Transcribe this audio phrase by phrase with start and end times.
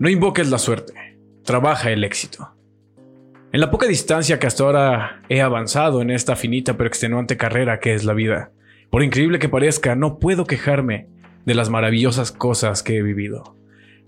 [0.00, 0.94] No invoques la suerte,
[1.44, 2.54] trabaja el éxito.
[3.52, 7.80] En la poca distancia que hasta ahora he avanzado en esta finita pero extenuante carrera
[7.80, 8.50] que es la vida,
[8.88, 11.08] por increíble que parezca, no puedo quejarme
[11.44, 13.54] de las maravillosas cosas que he vivido.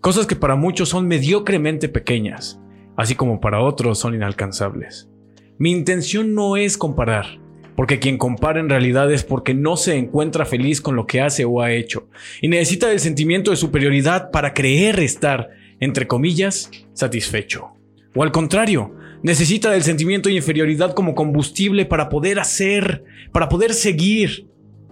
[0.00, 2.58] Cosas que para muchos son mediocremente pequeñas,
[2.96, 5.10] así como para otros son inalcanzables.
[5.58, 7.38] Mi intención no es comparar,
[7.76, 11.44] porque quien compara en realidad es porque no se encuentra feliz con lo que hace
[11.44, 12.08] o ha hecho,
[12.40, 17.72] y necesita del sentimiento de superioridad para creer estar entre comillas, satisfecho.
[18.14, 23.74] O al contrario, necesita del sentimiento de inferioridad como combustible para poder hacer, para poder
[23.74, 24.46] seguir.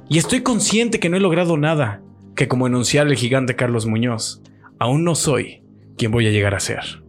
[0.08, 2.02] Y estoy consciente que no he logrado nada,
[2.34, 4.42] que como enunciar el gigante Carlos Muñoz,
[4.80, 5.62] aún no soy
[5.96, 7.04] quien voy a llegar a ser.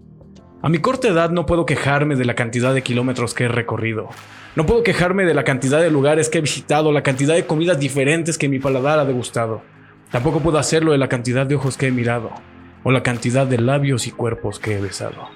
[0.61, 4.09] A mi corta edad no puedo quejarme de la cantidad de kilómetros que he recorrido.
[4.55, 7.79] No puedo quejarme de la cantidad de lugares que he visitado, la cantidad de comidas
[7.79, 9.63] diferentes que mi paladar ha degustado.
[10.11, 12.31] Tampoco puedo hacerlo de la cantidad de ojos que he mirado
[12.83, 15.29] o la cantidad de labios y cuerpos que he besado.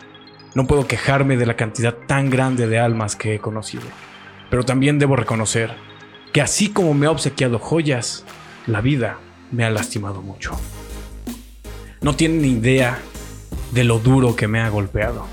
[0.54, 3.84] No puedo quejarme de la cantidad tan grande de almas que he conocido,
[4.49, 5.76] pero también debo reconocer
[6.32, 8.26] que así como me ha obsequiado joyas,
[8.68, 9.20] la vida
[9.51, 10.51] me ha lastimado mucho.
[12.01, 12.99] No tienen ni idea
[13.71, 15.27] de lo duro que me ha golpeado.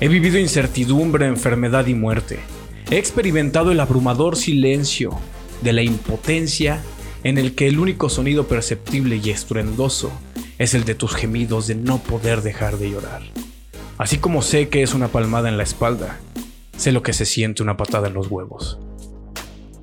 [0.00, 2.40] He vivido incertidumbre, enfermedad y muerte.
[2.90, 5.18] He experimentado el abrumador silencio
[5.62, 6.80] de la impotencia
[7.22, 10.12] en el que el único sonido perceptible y estruendoso
[10.58, 13.22] es el de tus gemidos de no poder dejar de llorar.
[13.98, 16.18] Así como sé que es una palmada en la espalda,
[16.76, 18.78] sé lo que se siente una patada en los huevos.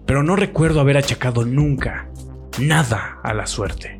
[0.06, 2.10] Pero no recuerdo haber achacado nunca
[2.60, 4.00] nada a la suerte.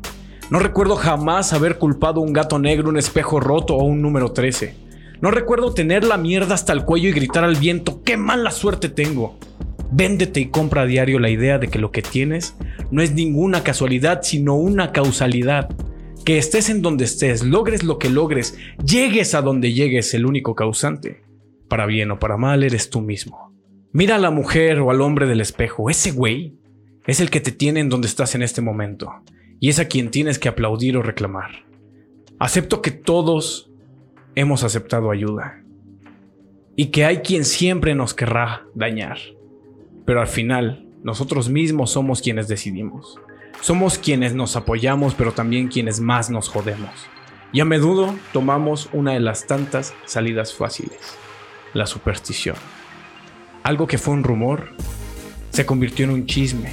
[0.50, 4.32] No recuerdo jamás haber culpado a un gato negro, un espejo roto o un número
[4.32, 4.74] 13.
[5.22, 8.88] No recuerdo tener la mierda hasta el cuello y gritar al viento, ¡qué mala suerte
[8.88, 9.38] tengo!
[9.90, 12.54] Véndete y compra a diario la idea de que lo que tienes
[12.90, 15.70] no es ninguna casualidad, sino una causalidad
[16.22, 20.54] que estés en donde estés, logres lo que logres, llegues a donde llegues, el único
[20.54, 21.22] causante,
[21.68, 23.52] para bien o para mal, eres tú mismo.
[23.92, 26.56] Mira a la mujer o al hombre del espejo, ese güey
[27.06, 29.12] es el que te tiene en donde estás en este momento,
[29.60, 31.66] y es a quien tienes que aplaudir o reclamar.
[32.38, 33.70] Acepto que todos
[34.34, 35.62] hemos aceptado ayuda,
[36.76, 39.18] y que hay quien siempre nos querrá dañar,
[40.04, 43.18] pero al final nosotros mismos somos quienes decidimos.
[43.60, 46.90] Somos quienes nos apoyamos, pero también quienes más nos jodemos.
[47.52, 50.98] Y a menudo tomamos una de las tantas salidas fáciles,
[51.74, 52.56] la superstición.
[53.62, 54.70] Algo que fue un rumor
[55.50, 56.72] se convirtió en un chisme,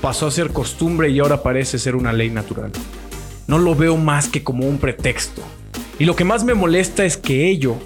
[0.00, 2.70] pasó a ser costumbre y ahora parece ser una ley natural.
[3.46, 5.42] No lo veo más que como un pretexto.
[5.98, 7.76] Y lo que más me molesta es que ello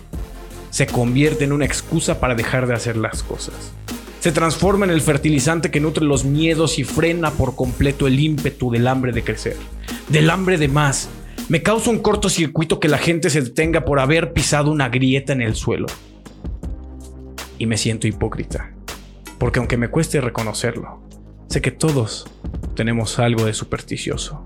[0.71, 3.73] se convierte en una excusa para dejar de hacer las cosas
[4.27, 8.73] se transforma en el fertilizante que nutre los miedos y frena por completo el ímpetu
[8.73, 9.57] del hambre de crecer,
[10.09, 11.09] del hambre de más.
[11.49, 15.43] Me causa un cortocircuito que la gente se detenga por haber pisado una grieta en
[15.43, 15.87] el suelo.
[17.57, 18.73] Y me siento hipócrita,
[19.39, 21.05] porque aunque me cueste reconocerlo,
[21.49, 22.27] sé que todos
[22.75, 24.45] tenemos algo de supersticioso,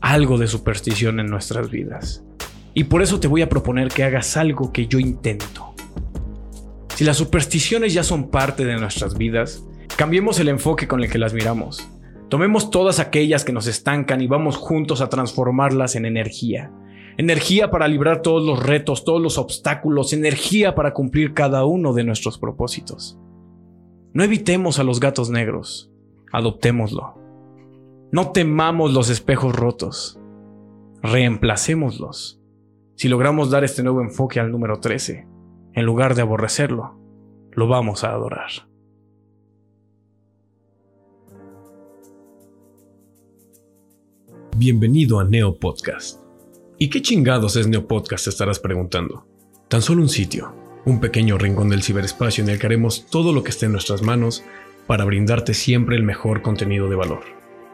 [0.00, 2.22] algo de superstición en nuestras vidas.
[2.74, 5.74] Y por eso te voy a proponer que hagas algo que yo intento
[6.98, 9.64] si las supersticiones ya son parte de nuestras vidas,
[9.96, 11.88] cambiemos el enfoque con el que las miramos.
[12.28, 16.72] Tomemos todas aquellas que nos estancan y vamos juntos a transformarlas en energía.
[17.16, 22.02] Energía para librar todos los retos, todos los obstáculos, energía para cumplir cada uno de
[22.02, 23.16] nuestros propósitos.
[24.12, 25.92] No evitemos a los gatos negros,
[26.32, 27.14] adoptémoslo.
[28.10, 30.18] No temamos los espejos rotos,
[31.00, 32.40] reemplacémoslos.
[32.96, 35.37] Si logramos dar este nuevo enfoque al número 13,
[35.78, 36.98] en lugar de aborrecerlo,
[37.52, 38.50] lo vamos a adorar.
[44.56, 46.20] Bienvenido a Neo Podcast.
[46.78, 48.24] ¿Y qué chingados es Neo Podcast?
[48.24, 49.24] Te estarás preguntando.
[49.68, 50.52] Tan solo un sitio,
[50.84, 54.02] un pequeño rincón del ciberespacio en el que haremos todo lo que esté en nuestras
[54.02, 54.42] manos
[54.88, 57.22] para brindarte siempre el mejor contenido de valor,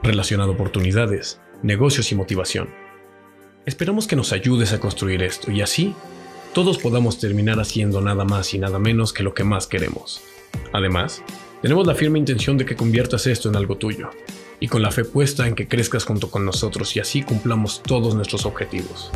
[0.03, 2.69] relacionado a oportunidades, negocios y motivación.
[3.65, 5.95] Esperamos que nos ayudes a construir esto y así
[6.55, 10.23] todos podamos terminar haciendo nada más y nada menos que lo que más queremos.
[10.73, 11.21] Además,
[11.61, 14.11] tenemos la firme intención de que conviertas esto en algo tuyo,
[14.61, 18.15] y con la fe puesta en que crezcas junto con nosotros y así cumplamos todos
[18.15, 19.11] nuestros objetivos.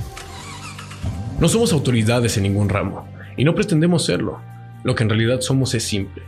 [1.38, 4.40] No somos autoridades en ningún ramo, y no pretendemos serlo.
[4.82, 6.24] Lo que en realidad somos es simple.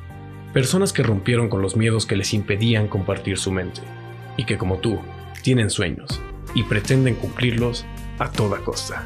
[0.53, 3.81] Personas que rompieron con los miedos que les impedían compartir su mente,
[4.37, 5.01] y que como tú,
[5.43, 6.21] tienen sueños,
[6.55, 7.85] y pretenden cumplirlos
[8.21, 9.05] a toda costa.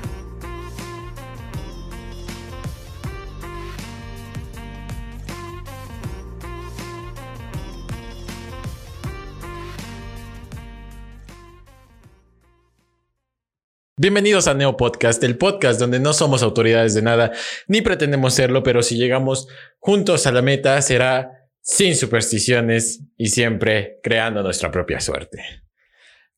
[13.96, 17.30] Bienvenidos a Neo Podcast, el podcast donde no somos autoridades de nada
[17.68, 19.46] ni pretendemos serlo, pero si llegamos
[19.78, 25.44] juntos a la meta será sin supersticiones y siempre creando nuestra propia suerte.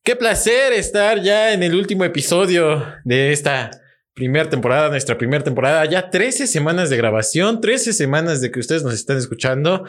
[0.03, 3.71] Qué placer estar ya en el último episodio de esta
[4.13, 8.83] primera temporada, nuestra primera temporada, ya 13 semanas de grabación, 13 semanas de que ustedes
[8.83, 9.83] nos están escuchando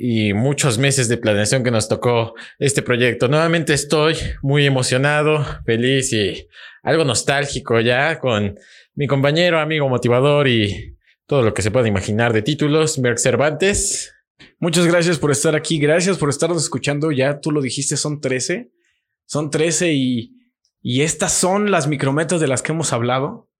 [0.00, 3.26] y muchos meses de planeación que nos tocó este proyecto.
[3.26, 6.46] Nuevamente estoy muy emocionado, feliz y
[6.84, 8.56] algo nostálgico ya con
[8.94, 10.96] mi compañero, amigo motivador y
[11.26, 14.14] todo lo que se pueda imaginar de títulos, Merck Cervantes.
[14.60, 17.10] Muchas gracias por estar aquí, gracias por estarnos escuchando.
[17.10, 18.70] Ya tú lo dijiste, son 13.
[19.26, 20.32] Son 13 y,
[20.80, 23.50] y estas son las micrometas de las que hemos hablado.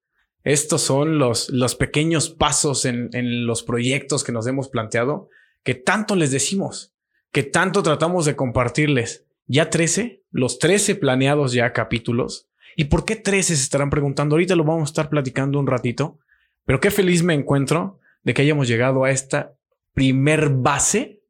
[0.45, 5.29] Estos son los, los pequeños pasos en, en los proyectos que nos hemos planteado
[5.63, 6.95] que tanto les decimos,
[7.33, 9.27] que tanto tratamos de compartirles.
[9.47, 12.49] Ya 13, los 13 planeados ya capítulos.
[12.77, 14.35] ¿Y por qué 13 se estarán preguntando?
[14.35, 16.19] Ahorita lo vamos a estar platicando un ratito,
[16.65, 19.55] pero qué feliz me encuentro de que hayamos llegado a esta
[19.95, 21.23] primer base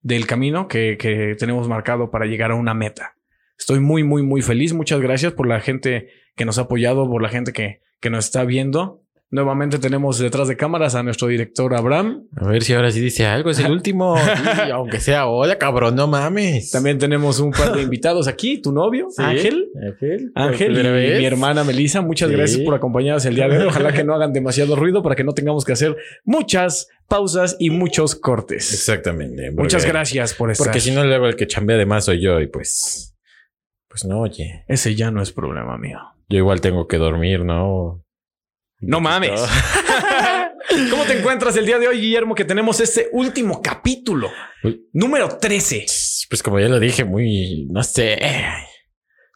[0.00, 3.16] del camino que, que tenemos marcado para llegar a una meta.
[3.58, 4.72] Estoy muy, muy, muy feliz.
[4.72, 8.26] Muchas gracias por la gente que nos ha apoyado, por la gente que, que nos
[8.26, 9.03] está viendo.
[9.34, 12.28] Nuevamente tenemos detrás de cámaras a nuestro director Abraham.
[12.36, 13.50] A ver si ahora sí dice algo.
[13.50, 14.14] Es el último.
[14.72, 16.70] aunque sea hola, cabrón, no mames.
[16.70, 18.62] También tenemos un par de invitados aquí.
[18.62, 19.72] Tu novio, Ángel.
[19.84, 20.30] Ángel.
[20.36, 22.00] Ángel y mi hermana Melissa.
[22.00, 23.64] Muchas gracias por acompañarnos el día de hoy.
[23.66, 27.70] Ojalá que no hagan demasiado ruido para que no tengamos que hacer muchas pausas y
[27.70, 28.72] muchos cortes.
[28.72, 29.50] Exactamente.
[29.50, 30.64] Muchas gracias por estar.
[30.64, 33.16] Porque si no, luego el que chambea de más soy yo y pues...
[33.88, 34.62] Pues no, oye.
[34.68, 35.98] Ese ya no es problema mío.
[36.28, 38.03] Yo igual tengo que dormir, ¿no?
[38.86, 39.40] No mames.
[40.90, 44.30] ¿Cómo te encuentras el día de hoy, Guillermo, que tenemos este último capítulo?
[44.92, 45.86] Número 13.
[46.28, 48.18] Pues como ya lo dije, muy, no sé,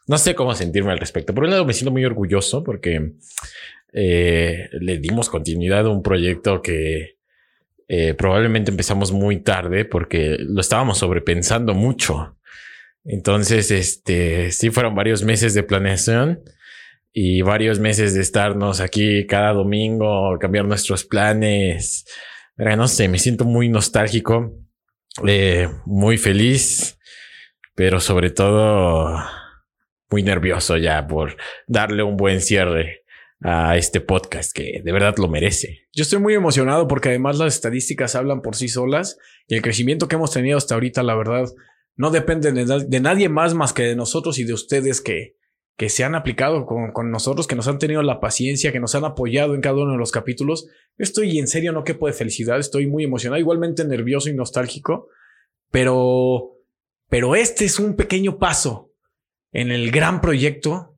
[0.07, 1.33] no sé cómo sentirme al respecto.
[1.33, 3.13] Por un lado me siento muy orgulloso porque
[3.93, 7.17] eh, le dimos continuidad a un proyecto que
[7.87, 12.37] eh, probablemente empezamos muy tarde porque lo estábamos sobrepensando mucho.
[13.05, 16.43] Entonces, este, sí fueron varios meses de planeación
[17.11, 22.05] y varios meses de estarnos aquí cada domingo, cambiar nuestros planes.
[22.57, 24.53] No sé, me siento muy nostálgico,
[25.25, 26.97] eh, muy feliz,
[27.73, 29.17] pero sobre todo
[30.09, 33.03] muy nervioso ya por darle un buen cierre
[33.41, 35.87] a este podcast que de verdad lo merece.
[35.93, 39.17] Yo estoy muy emocionado porque además las estadísticas hablan por sí solas
[39.47, 41.45] y el crecimiento que hemos tenido hasta ahorita, la verdad,
[41.95, 45.38] no depende de, de nadie más más que de nosotros y de ustedes que,
[45.79, 49.05] que se han aplicado con, nosotros, que nos han tenido la paciencia, que nos han
[49.05, 50.67] apoyado en cada uno de los capítulos.
[50.97, 55.07] Estoy en serio, no quepo de felicidad, estoy muy emocionado, igualmente nervioso y nostálgico,
[55.71, 56.57] pero,
[57.07, 58.91] pero este es un pequeño paso
[59.53, 60.97] en el gran proyecto,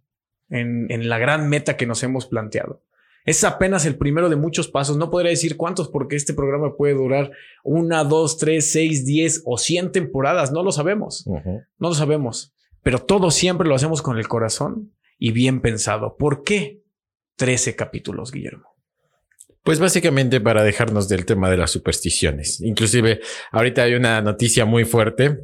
[0.49, 2.81] en, en la gran meta que nos hemos planteado.
[3.23, 4.97] Es apenas el primero de muchos pasos.
[4.97, 7.29] No podría decir cuántos porque este programa puede durar
[7.63, 10.51] una, dos, tres, seis, diez o cien temporadas.
[10.51, 11.27] No lo sabemos.
[11.27, 12.55] No lo sabemos.
[12.83, 16.17] Pero todo siempre lo hacemos con el corazón y bien pensado.
[16.17, 16.81] ¿Por qué
[17.35, 18.71] 13 capítulos, Guillermo?
[19.63, 22.61] Pues básicamente para dejarnos del tema de las supersticiones.
[22.61, 25.39] Inclusive ahorita hay una noticia muy fuerte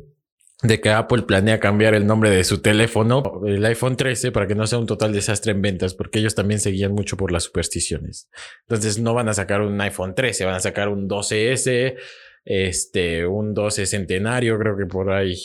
[0.64, 4.56] de que Apple planea cambiar el nombre de su teléfono, el iPhone 13, para que
[4.56, 8.28] no sea un total desastre en ventas, porque ellos también seguían mucho por las supersticiones.
[8.62, 11.96] Entonces no van a sacar un iPhone 13, van a sacar un 12S,
[12.44, 15.36] este, un 12 centenario, creo que por ahí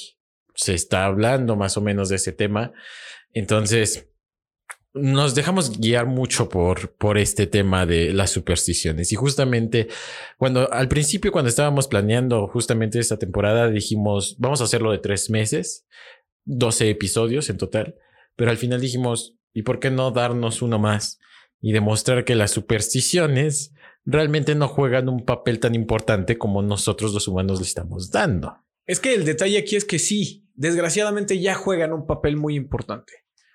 [0.62, 2.72] se está hablando más o menos de ese tema.
[3.32, 4.08] Entonces,
[4.94, 9.12] nos dejamos guiar mucho por, por este tema de las supersticiones.
[9.12, 9.88] Y justamente
[10.36, 15.30] cuando al principio, cuando estábamos planeando justamente esta temporada, dijimos, vamos a hacerlo de tres
[15.30, 15.86] meses,
[16.44, 17.96] 12 episodios en total.
[18.36, 21.18] Pero al final dijimos, ¿y por qué no darnos uno más?
[21.60, 23.72] Y demostrar que las supersticiones
[24.04, 28.58] realmente no juegan un papel tan importante como nosotros los humanos le estamos dando.
[28.86, 33.12] Es que el detalle aquí es que sí, desgraciadamente ya juegan un papel muy importante,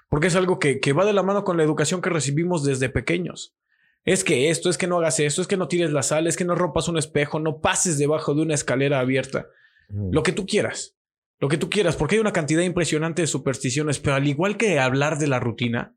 [0.09, 3.55] porque es algo que, va de la mano con la educación que recibimos desde pequeños.
[4.03, 6.37] Es que esto, es que no hagas esto, es que no tires la sal, es
[6.37, 9.47] que no rompas un espejo, no pases debajo de una escalera abierta.
[9.89, 10.11] Mm.
[10.13, 10.95] Lo que tú quieras,
[11.39, 14.79] lo que tú quieras, porque hay una cantidad impresionante de supersticiones, pero al igual que
[14.79, 15.95] hablar de la rutina,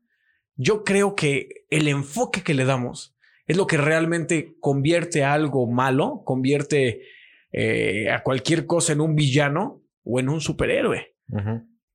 [0.55, 3.15] yo creo que el enfoque que le damos
[3.47, 7.01] es lo que realmente convierte a algo malo, convierte
[7.51, 11.15] eh, a cualquier cosa en un villano o en un superhéroe.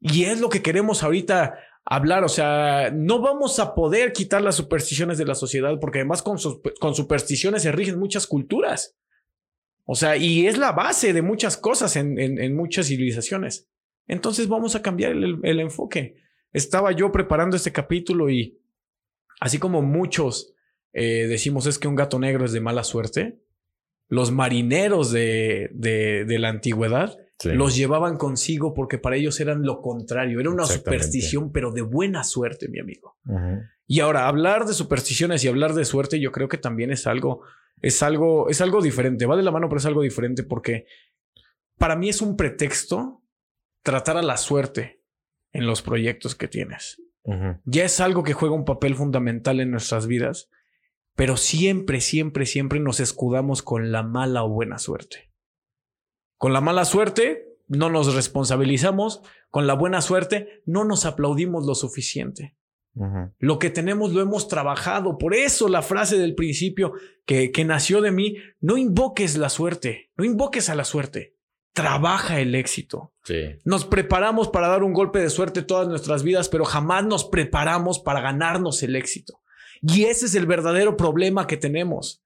[0.00, 2.24] Y es lo que queremos ahorita hablar.
[2.24, 6.38] O sea, no vamos a poder quitar las supersticiones de la sociedad porque además con,
[6.80, 8.96] con supersticiones se rigen muchas culturas.
[9.84, 13.68] O sea, y es la base de muchas cosas en, en, muchas civilizaciones.
[14.08, 16.16] Entonces vamos a cambiar el, el enfoque.
[16.52, 18.60] estaba yo preparando este capítulo y
[19.40, 20.56] así como muchos
[20.98, 23.38] eh, decimos es que un gato negro es de mala suerte,
[24.08, 30.40] los marineros de, de, la antigüedad los llevaban consigo porque para ellos eran lo contrario,
[30.40, 33.16] era una superstición, pero de buena suerte, mi amigo.
[33.86, 37.42] Y ahora, hablar de supersticiones y hablar de suerte, yo creo que también es algo,
[37.82, 40.86] es algo, es algo diferente, va de la mano, pero es algo diferente porque
[41.78, 43.22] para mí es un pretexto
[43.82, 45.02] tratar a la suerte
[45.52, 47.00] en los proyectos que tienes.
[47.64, 50.48] Ya es algo que juega un papel fundamental en nuestras vidas,
[51.16, 55.25] pero siempre, siempre, siempre nos escudamos con la mala o buena suerte.
[56.36, 61.74] Con la mala suerte no nos responsabilizamos, con la buena suerte no nos aplaudimos lo
[61.74, 62.56] suficiente.
[63.38, 65.18] Lo que tenemos lo hemos trabajado.
[65.18, 66.94] Por eso la frase del principio
[67.26, 71.36] que, que nació de mí, no invoques la suerte, no invoques a la suerte
[71.76, 73.12] trabaja el éxito.
[73.66, 77.98] Nos preparamos para dar un golpe de suerte todas nuestras vidas, pero jamás nos preparamos
[77.98, 79.42] para ganarnos el éxito.
[79.82, 82.24] Y ese es el verdadero problema que tenemos.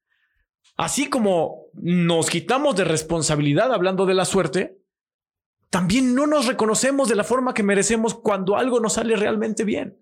[0.80, 4.78] Así como nos quitamos de responsabilidad hablando de la suerte,
[5.68, 9.98] también no nos reconocemos de la forma que merecemos cuando algo nos sale realmente bien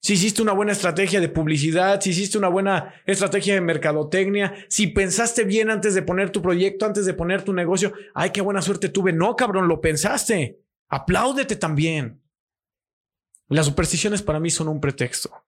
[0.00, 4.86] si hiciste una buena estrategia de publicidad, si hiciste una buena estrategia de mercadotecnia, si
[4.86, 8.62] pensaste bien antes de poner tu proyecto, antes de poner tu negocio, ay, qué buena
[8.62, 9.12] suerte tuve.
[9.12, 10.62] No, cabrón, lo pensaste.
[10.88, 12.22] Apláudete también.
[13.48, 15.44] Las supersticiones para mí son un pretexto.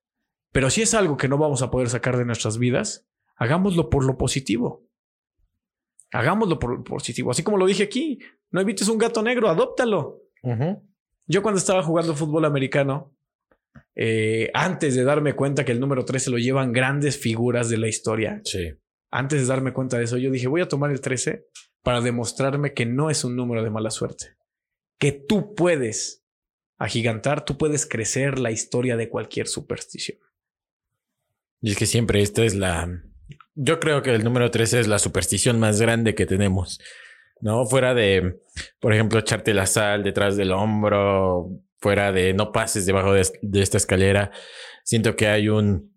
[0.52, 3.06] Pero si es algo que no vamos a poder sacar de nuestras vidas,
[3.42, 4.88] hagámoslo por lo positivo.
[6.12, 7.30] Hagámoslo por lo positivo.
[7.30, 8.20] Así como lo dije aquí,
[8.50, 10.22] no evites un gato negro, adóptalo.
[11.26, 13.16] Yo cuando estaba jugando fútbol americano,
[13.94, 17.88] eh, antes de darme cuenta que el número 13 lo llevan grandes figuras de la
[17.88, 18.40] historia.
[18.44, 18.74] Sí.
[19.10, 21.46] Antes de darme cuenta de eso, yo dije, voy a tomar el 13
[21.82, 24.36] para demostrarme que no es un número de mala suerte.
[24.98, 26.24] Que tú puedes
[26.78, 30.18] agigantar, tú puedes crecer la historia de cualquier superstición.
[31.60, 33.02] Y es que siempre esta es la...
[33.54, 36.78] Yo creo que el número 13 es la superstición más grande que tenemos.
[37.42, 37.66] ¿no?
[37.66, 38.40] Fuera de,
[38.80, 43.22] por ejemplo, echarte la sal detrás del hombro, fuera de no pases debajo de,
[43.60, 44.30] esta escalera,
[44.84, 45.92] siento que hay un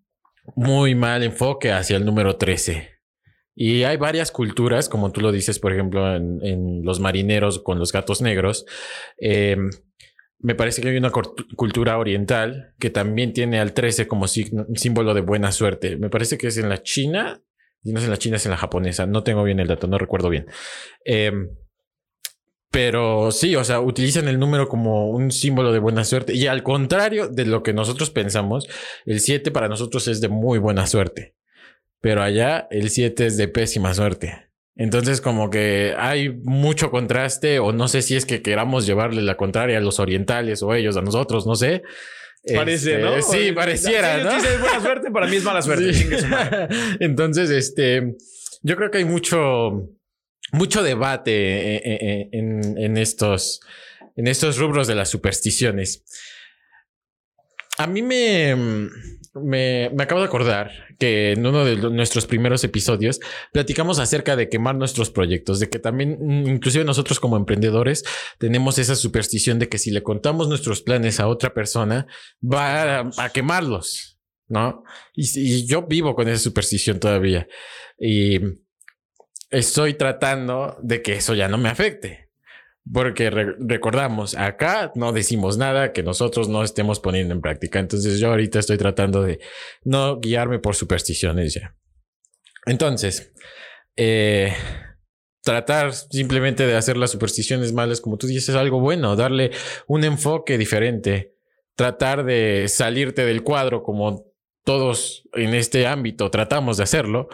[0.56, 2.90] muy mal enfoque hacia el número 13.
[3.54, 7.90] Y hay varias culturas, como tú lo dices, por ejemplo, en, los marineros con los
[7.90, 8.66] gatos negros.
[9.16, 9.70] Em,
[10.38, 15.20] me parece que hay una cultura oriental que también tiene al 13 como símbolo de
[15.20, 15.96] buena suerte.
[15.96, 17.42] Me parece que es en la China,
[17.82, 19.06] y no es en la China, es en la japonesa.
[19.06, 20.46] No tengo bien el dato, no recuerdo bien.
[21.04, 21.32] Eh,
[22.70, 26.34] pero sí, o sea, utilizan el número como un símbolo de buena suerte.
[26.34, 28.68] Y al contrario de lo que nosotros pensamos,
[29.06, 31.34] el 7 para nosotros es de muy buena suerte.
[32.00, 34.45] Pero allá el 7 es de pésima suerte.
[34.76, 39.36] Entonces como que hay mucho contraste o no sé si es que queramos llevarle la
[39.36, 41.82] contraria a los orientales o ellos a nosotros, no sé.
[42.54, 43.16] Parece, ¿no?
[43.16, 44.36] Este, sí, pareciera, ¿no?
[44.36, 45.90] es buena suerte, para mí es mala suerte.
[47.00, 48.14] Entonces, este,
[48.62, 49.90] yo creo que hay mucho,
[50.52, 53.60] mucho debate eh, eh, eh, en, estos,
[54.14, 56.04] en estos rubros de las supersticiones.
[57.78, 58.54] A mí me,
[59.42, 63.20] me, acabo de acordar que en uno de nuestros primeros episodios
[63.52, 68.04] platicamos acerca de quemar nuestros proyectos, de que también, mm, inclusive nosotros como emprendedores,
[68.38, 72.06] tenemos esa superstición de que si le contamos nuestros planes a otra persona,
[72.42, 74.84] va a, quemarlos, ¿no?
[75.14, 77.46] Y, y, yo vivo con esa superstición todavía.
[77.98, 78.40] Y
[79.50, 82.25] estoy tratando de que eso ya no me afecte.
[82.92, 87.80] Porque recordamos, acá no decimos nada que nosotros no estemos poniendo en práctica.
[87.80, 89.40] Entonces yo ahorita estoy tratando de
[89.82, 91.74] no guiarme por supersticiones ya.
[92.64, 93.32] Entonces,
[93.96, 94.54] eh,
[95.42, 99.52] tratar simplemente de hacer las supersticiones malas, como tú dices, es algo bueno, darle
[99.86, 101.36] un enfoque diferente,
[101.76, 104.26] tratar de salirte del cuadro como
[104.64, 107.28] todos en este ámbito tratamos de hacerlo,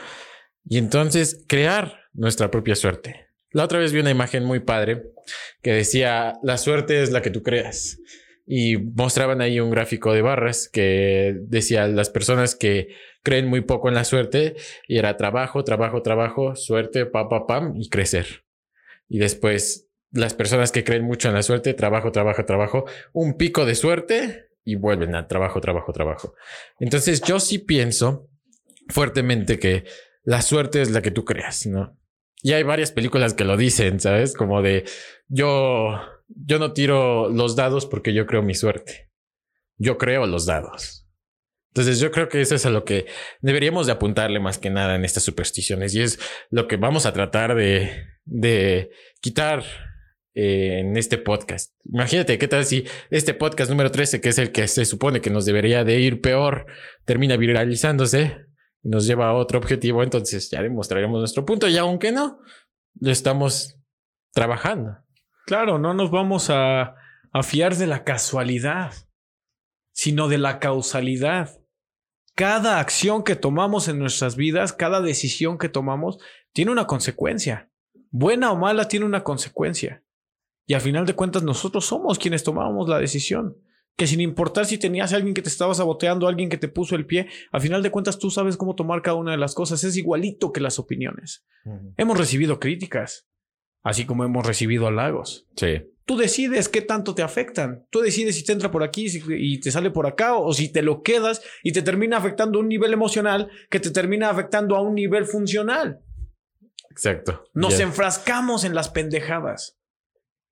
[0.65, 3.32] y entonces crear nuestra propia suerte.
[3.53, 5.03] La otra vez vi una imagen muy padre
[5.63, 7.99] que decía, la suerte es la que tú creas.
[8.47, 12.89] Y mostraban ahí un gráfico de barras que decía las personas que
[13.23, 14.57] creen muy poco en la suerte
[14.89, 18.45] y era trabajo, trabajo, trabajo, suerte, pam, pam, pam y crecer.
[19.09, 23.65] Y después las personas que creen mucho en la suerte, trabajo, trabajo, trabajo, un pico
[23.65, 26.35] de suerte y vuelven a trabajo, trabajo, trabajo.
[26.79, 28.29] Entonces yo sí pienso
[28.89, 29.85] fuertemente que
[30.25, 31.99] la suerte es la que tú creas, ¿no?
[32.43, 34.35] Y hay varias películas que lo dicen, ¿sabes?
[34.35, 34.85] Como de
[35.29, 39.11] yo, yo no tiro los dados porque yo creo mi suerte.
[39.79, 41.09] Yo creo los dados.
[41.69, 43.07] Entonces yo creo que eso es a lo que
[43.41, 46.19] deberíamos de apuntarle más que nada en estas supersticiones y es
[46.51, 47.91] lo que vamos a tratar de,
[48.25, 49.65] de quitar
[50.35, 51.75] eh, en este podcast.
[51.85, 55.31] Imagínate, ¿qué tal si este podcast número 13, que es el que se supone que
[55.31, 56.67] nos debería de ir peor,
[57.07, 58.37] termina viralizándose
[58.83, 60.03] nos lleva a otro objetivo?
[60.03, 62.41] Entonces ya demostraremos nuestro punto y aunque no,
[63.01, 63.79] estamos
[64.33, 64.99] trabajando.
[65.47, 66.97] Claro, no nos vamos a,
[67.33, 68.93] a fiar de la casualidad,
[69.93, 71.61] sino de la causalidad.
[72.35, 76.19] Cada acción que tomamos en nuestras vidas, cada decisión que tomamos,
[76.53, 77.71] tiene una consecuencia.
[78.11, 80.03] Buena o mala, tiene una consecuencia.
[80.67, 83.57] Y al final de cuentas, nosotros somos quienes tomamos la decisión.
[83.97, 86.97] Que sin importar si tenías a alguien que te estaba saboteando, alguien que te puso
[86.97, 89.85] el pie, al final de cuentas tú sabes cómo tomar cada una de las cosas.
[89.85, 91.45] Es igualito que las opiniones.
[91.97, 93.29] Hemos recibido críticas,
[93.83, 95.47] así como hemos recibido halagos.
[95.57, 95.83] Sí.
[96.05, 97.87] Tú decides qué tanto te afectan.
[97.91, 100.83] Tú decides si te entra por aquí y te sale por acá o si te
[100.83, 104.83] lo quedas y te termina afectando a un nivel emocional que te termina afectando a
[104.83, 106.01] un nivel funcional.
[106.91, 107.45] Exacto.
[107.55, 109.79] Nos enfrascamos en las pendejadas.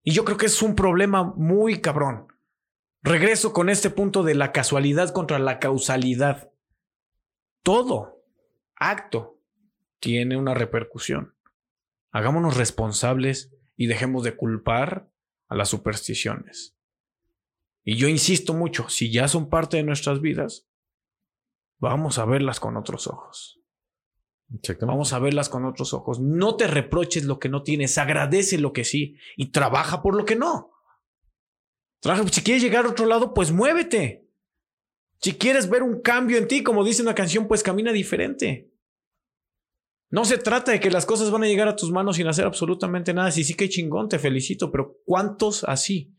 [0.02, 2.26] Y yo creo que es un problema muy cabrón.
[3.06, 6.50] Regreso con este punto de la casualidad contra la causalidad.
[7.62, 8.25] Todo
[8.75, 9.38] acto
[10.00, 11.32] tiene una repercusión.
[12.10, 15.08] Hagámonos responsables y dejemos de culpar
[15.46, 16.75] a las supersticiones.
[17.84, 20.66] Y yo insisto mucho, si ya son parte de nuestras vidas,
[21.78, 23.60] vamos a verlas con otros ojos.
[24.80, 26.18] Vamos a verlas con otros ojos.
[26.18, 30.25] No te reproches lo que no tienes, agradece lo que sí y trabaja por lo
[30.25, 30.75] que no.
[32.00, 34.29] Si quieres llegar a otro lado, pues muévete.
[35.21, 38.71] Si quieres ver un cambio en ti, como dice una canción, pues camina diferente.
[40.11, 42.45] No se trata de que las cosas van a llegar a tus manos sin hacer
[42.45, 43.31] absolutamente nada.
[43.31, 46.15] Si sí que chingón, te felicito, pero ¿cuántos así?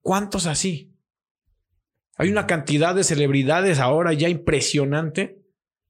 [0.00, 0.96] ¿Cuántos así?
[2.16, 5.42] Hay una cantidad de celebridades ahora ya impresionante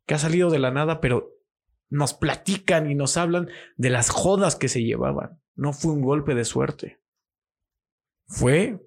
[0.06, 1.32] que ha salido de la nada, pero
[1.88, 5.40] nos platican y nos hablan de las jodas que se llevaban.
[5.54, 6.99] No fue un golpe de suerte.
[8.30, 8.80] Fue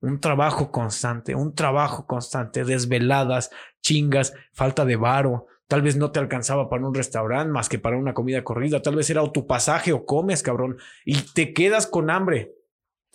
[0.00, 6.18] un trabajo constante, un trabajo constante, desveladas, chingas, falta de varo, Tal vez no te
[6.18, 8.82] alcanzaba para un restaurante más que para una comida corrida.
[8.82, 10.76] Tal vez era tu pasaje o comes, cabrón.
[11.06, 12.54] Y te quedas con hambre.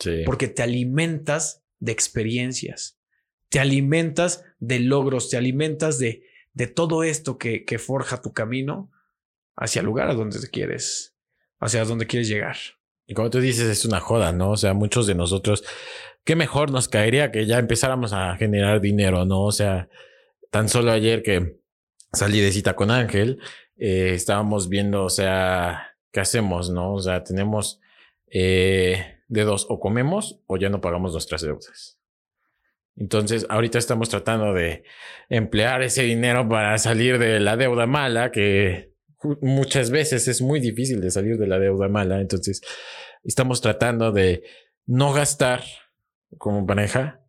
[0.00, 0.22] Sí.
[0.26, 2.98] Porque te alimentas de experiencias.
[3.48, 5.30] Te alimentas de logros.
[5.30, 8.90] Te alimentas de, de todo esto que, que forja tu camino
[9.54, 11.16] hacia el lugar a donde te quieres,
[11.60, 12.56] hacia donde quieres llegar.
[13.08, 14.50] Y como tú dices, es una joda, ¿no?
[14.50, 15.64] O sea, muchos de nosotros,
[16.24, 19.44] qué mejor nos caería que ya empezáramos a generar dinero, ¿no?
[19.44, 19.88] O sea,
[20.50, 21.56] tan solo ayer que
[22.12, 23.40] salí de cita con Ángel,
[23.78, 26.92] eh, estábamos viendo, o sea, ¿qué hacemos, no?
[26.92, 27.80] O sea, tenemos
[28.26, 31.98] eh, de dos, o comemos o ya no pagamos nuestras deudas.
[32.94, 34.84] Entonces, ahorita estamos tratando de
[35.30, 38.92] emplear ese dinero para salir de la deuda mala, que
[39.40, 42.20] muchas veces es muy difícil de salir de la deuda mala.
[42.20, 42.60] Entonces,
[43.24, 44.42] estamos tratando de
[44.86, 45.62] no gastar
[46.36, 47.20] como pareja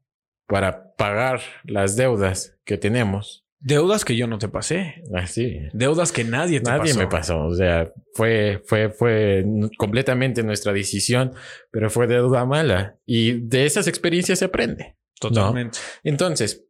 [0.47, 5.03] para pagar las deudas que tenemos Deudas que yo no te pasé.
[5.13, 5.59] Así.
[5.61, 7.45] Ah, Deudas que nadie te nadie me pasó.
[7.45, 9.45] O sea, fue, fue, fue
[9.77, 11.33] completamente nuestra decisión,
[11.69, 12.97] pero fue deuda mala.
[13.05, 14.95] Y de esas experiencias se aprende.
[15.19, 15.77] Totalmente.
[16.03, 16.65] Entonces,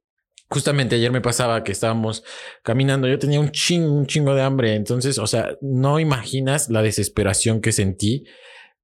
[0.50, 2.24] justamente ayer me pasaba que estábamos
[2.64, 3.08] caminando.
[3.08, 4.76] Yo tenía un chingo, un chingo de hambre.
[4.76, 8.26] Entonces, o sea, no imaginas la desesperación que sentí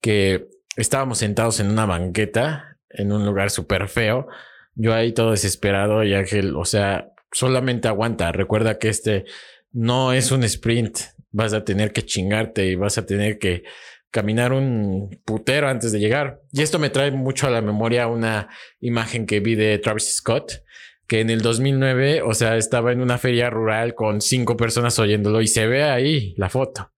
[0.01, 0.47] que
[0.77, 4.27] estábamos sentados en una banqueta en un lugar súper feo.
[4.75, 8.31] Yo ahí todo desesperado y Ángel, o sea, solamente aguanta.
[8.31, 9.25] Recuerda que este
[9.71, 10.99] no es un sprint.
[11.31, 13.63] Vas a tener que chingarte y vas a tener que
[14.11, 16.41] caminar un putero antes de llegar.
[16.53, 18.47] Y esto me trae mucho a la memoria una
[18.79, 20.63] imagen que vi de Travis Scott,
[21.07, 25.41] que en el 2009, o sea, estaba en una feria rural con cinco personas oyéndolo
[25.41, 26.91] y se ve ahí la foto.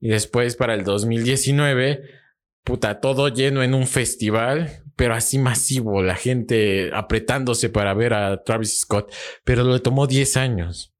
[0.00, 2.02] Y después para el 2019,
[2.62, 8.42] puta, todo lleno en un festival pero así masivo, la gente apretándose para ver a
[8.44, 9.12] Travis Scott,
[9.44, 10.94] pero le tomó 10 años.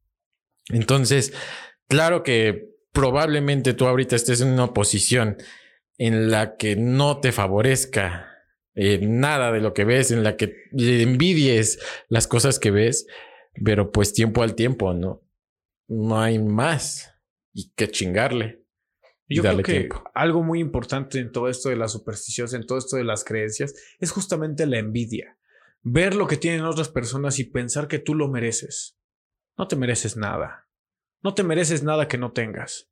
[0.68, 1.32] Entonces,
[1.88, 5.36] claro que probablemente tú ahorita estés en una posición
[5.98, 8.33] en la que no te favorezca
[8.74, 13.06] eh, nada de lo que ves, en la que envidies las cosas que ves,
[13.64, 15.22] pero pues tiempo al tiempo, ¿no?
[15.86, 17.14] No hay más
[17.52, 18.64] y que chingarle.
[19.28, 22.96] Yo creo que algo muy importante en todo esto de las supersticiones, en todo esto
[22.96, 25.38] de las creencias, es justamente la envidia.
[25.82, 28.98] Ver lo que tienen otras personas y pensar que tú lo mereces.
[29.56, 30.68] No te mereces nada.
[31.22, 32.90] No te mereces nada que no tengas.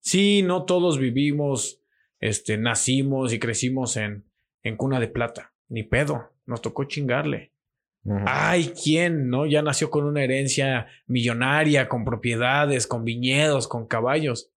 [0.00, 1.82] Sí, no todos vivimos,
[2.20, 4.24] este, nacimos y crecimos en,
[4.68, 5.54] en cuna de plata.
[5.68, 6.32] Ni pedo.
[6.44, 7.52] Nos tocó chingarle.
[8.24, 9.28] Ay, ¿quién?
[9.28, 9.46] ¿No?
[9.46, 14.52] Ya nació con una herencia millonaria, con propiedades, con viñedos, con caballos.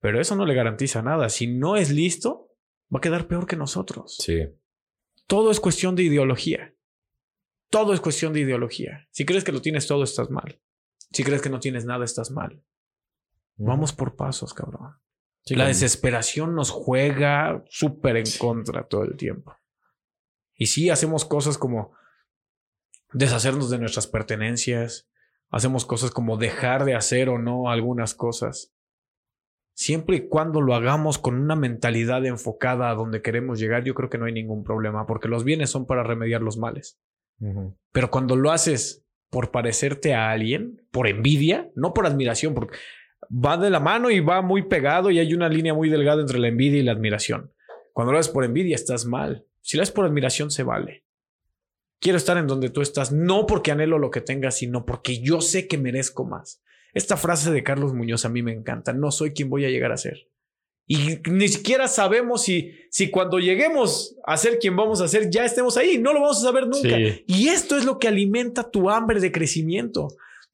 [0.00, 1.28] Pero eso no le garantiza nada.
[1.28, 2.50] Si no es listo,
[2.92, 4.16] va a quedar peor que nosotros.
[4.18, 4.48] Sí.
[5.26, 6.74] Todo es cuestión de ideología.
[7.70, 9.06] Todo es cuestión de ideología.
[9.10, 10.60] Si crees que lo tienes todo, estás mal.
[11.12, 12.62] Si crees que no tienes nada, estás mal.
[13.56, 14.94] Vamos por pasos, cabrón.
[15.48, 19.56] Sí, la desesperación nos juega súper en contra todo el tiempo.
[20.54, 21.94] Y sí, hacemos cosas como
[23.14, 25.08] deshacernos de nuestras pertenencias.
[25.48, 28.74] Hacemos cosas como dejar de hacer o no algunas cosas.
[29.74, 34.10] Siempre y cuando lo hagamos con una mentalidad enfocada a donde queremos llegar, yo creo
[34.10, 37.00] que no hay ningún problema, porque los bienes son para remediar los males.
[37.92, 42.76] Pero cuando lo haces por parecerte a alguien, por envidia, no por admiración, porque
[43.30, 46.38] va de la mano y va muy pegado y hay una línea muy delgada entre
[46.38, 47.52] la envidia y la admiración.
[47.92, 49.46] Cuando lo haces por envidia, estás mal.
[49.60, 51.04] Si lo haces por admiración, se vale.
[52.00, 55.40] Quiero estar en donde tú estás, no porque anhelo lo que tengas, sino porque yo
[55.40, 56.62] sé que merezco más.
[56.94, 58.92] Esta frase de Carlos Muñoz a mí me encanta.
[58.92, 60.28] No soy quien voy a llegar a ser.
[60.86, 65.44] Y ni siquiera sabemos si, si cuando lleguemos a ser quien vamos a ser, ya
[65.44, 65.98] estemos ahí.
[65.98, 66.96] No lo vamos a saber nunca.
[66.96, 67.24] Sí.
[67.26, 70.08] Y esto es lo que alimenta tu hambre de crecimiento,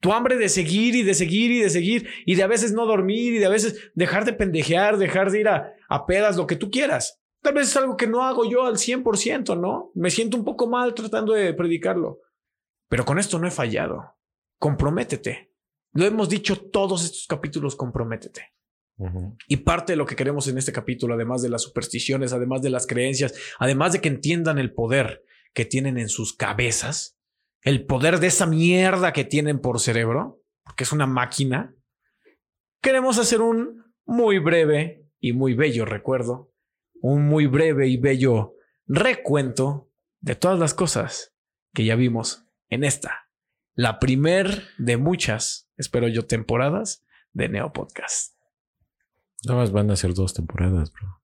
[0.05, 2.85] tu hambre de seguir y de seguir y de seguir y de a veces no
[2.85, 6.45] dormir y de a veces dejar de pendejear, dejar de ir a, a pedas, lo
[6.45, 7.19] que tú quieras.
[7.41, 9.89] Tal vez es algo que no hago yo al 100%, ¿no?
[9.95, 12.19] Me siento un poco mal tratando de predicarlo.
[12.87, 14.15] Pero con esto no he fallado.
[14.59, 15.51] Comprométete.
[15.93, 18.53] Lo hemos dicho todos estos capítulos, comprométete.
[19.47, 22.69] Y parte de lo que queremos en este capítulo, además de las supersticiones, además de
[22.69, 25.23] las creencias, además de que entiendan el poder
[25.55, 27.14] que tienen en sus cabezas,
[27.65, 31.75] el poder de esa mierda que tienen por cerebro, porque es una máquina,
[32.79, 36.53] queremos hacer un muy breve y muy bello recuerdo,
[37.01, 38.53] un muy breve y bello
[38.85, 39.89] recuento
[40.21, 41.35] de todas las cosas
[41.73, 43.29] que ya vimos en esta,
[43.73, 48.35] la primer de muchas, espero yo, temporadas de Neo Podcast.
[49.43, 51.19] Nada más van a ser dos temporadas, bro.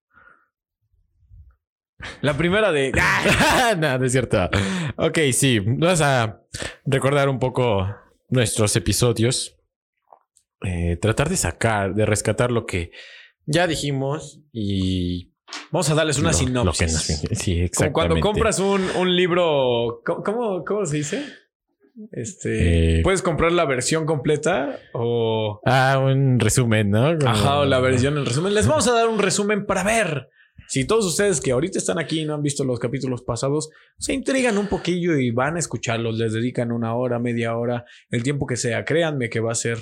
[2.22, 2.92] La primera de.
[3.78, 4.50] no, no es cierto.
[4.98, 5.60] Ok, sí.
[5.60, 6.42] Vamos a
[6.86, 7.88] recordar un poco
[8.30, 9.58] nuestros episodios.
[10.64, 12.92] Eh, tratar de sacar, de rescatar lo que
[13.46, 15.32] ya dijimos y
[15.72, 17.06] Vamos a darles una lo- lo que sinopsis.
[17.38, 17.92] sí, Como exactamente.
[17.94, 20.02] cuando compras un, un libro.
[20.06, 21.26] ¿cómo, cómo, se dice?
[22.14, 23.00] Este.
[23.00, 23.02] Eh.
[23.04, 25.60] Puedes comprar la versión completa o.
[25.66, 27.18] Ah, un resumen, ¿no?
[27.18, 28.54] Como- Ajá, o la versión en resumen.
[28.54, 30.30] Les vamos a dar un resumen para ver.
[30.67, 34.13] Si todos ustedes que ahorita están aquí y no han visto los capítulos pasados, se
[34.13, 38.45] intrigan un poquillo y van a escucharlos, les dedican una hora, media hora, el tiempo
[38.45, 38.86] que sea.
[38.86, 39.78] Créanme que va a ser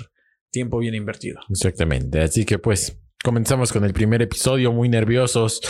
[0.50, 1.40] tiempo bien invertido.
[1.48, 2.20] Exactamente.
[2.20, 5.60] Así que pues comenzamos con el primer episodio muy nerviosos,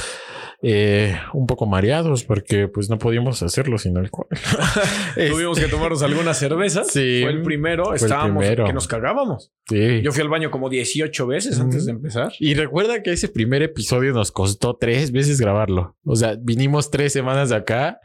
[0.63, 4.27] eh, un poco mareados porque pues no podíamos hacerlo sin alcohol.
[5.17, 6.89] Es- Tuvimos que tomarnos algunas cervezas.
[6.89, 7.21] Sí.
[7.23, 7.85] Fue el primero.
[7.85, 8.67] Fue el Estábamos primero.
[8.67, 9.53] que nos cagábamos.
[9.69, 10.03] sí.
[10.03, 12.33] Yo fui al baño como 18 veces antes de empezar.
[12.39, 15.97] Y recuerda que ese primer episodio nos costó tres veces grabarlo.
[16.05, 18.01] O sea, vinimos tres semanas de acá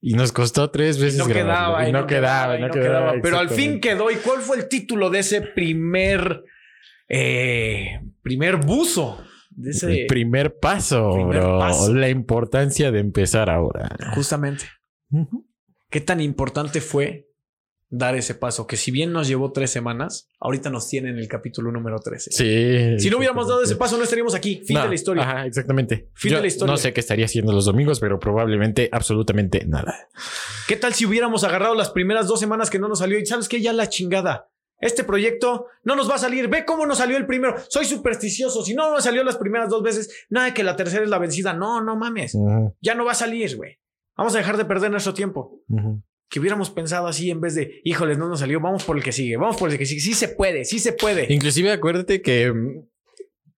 [0.00, 1.54] y nos costó tres veces no grabarlo.
[1.78, 3.14] quedaba, y no quedaba, y no quedaba.
[3.22, 4.10] Pero al fin quedó.
[4.10, 6.44] ¿Y cuál fue el título de ese primer,
[7.08, 9.18] eh, primer buzo?
[9.56, 11.58] De ese, El primer paso, Primer bro.
[11.58, 11.94] paso.
[11.94, 13.96] La importancia de empezar ahora.
[14.14, 14.64] Justamente.
[15.90, 17.28] ¿Qué tan importante fue
[17.88, 18.66] dar ese paso?
[18.66, 22.32] Que si bien nos llevó tres semanas, ahorita nos tiene en el capítulo número 13.
[22.32, 22.98] Sí.
[22.98, 24.62] Si no hubiéramos dado ese paso, no estaríamos aquí.
[24.66, 25.22] Fin No, de la historia.
[25.22, 26.10] Ajá, exactamente.
[26.14, 26.72] Fin de la historia.
[26.72, 30.08] No sé qué estaría haciendo los domingos, pero probablemente absolutamente nada.
[30.66, 33.48] ¿Qué tal si hubiéramos agarrado las primeras dos semanas que no nos salió y sabes
[33.48, 34.50] que ya la chingada?
[34.80, 36.48] Este proyecto no nos va a salir.
[36.48, 37.56] Ve cómo nos salió el primero.
[37.68, 38.62] Soy supersticioso.
[38.62, 41.18] Si no nos salió las primeras dos veces, nada de que la tercera es la
[41.18, 41.54] vencida.
[41.54, 42.36] No, no mames.
[42.80, 43.78] Ya no va a salir, güey.
[44.16, 45.60] Vamos a dejar de perder nuestro tiempo.
[46.28, 48.60] Que hubiéramos pensado así en vez de, híjoles, no nos salió.
[48.60, 49.36] Vamos por el que sigue.
[49.36, 50.00] Vamos por el que sigue.
[50.00, 51.32] Sí se puede, sí se puede.
[51.32, 52.52] Inclusive acuérdate que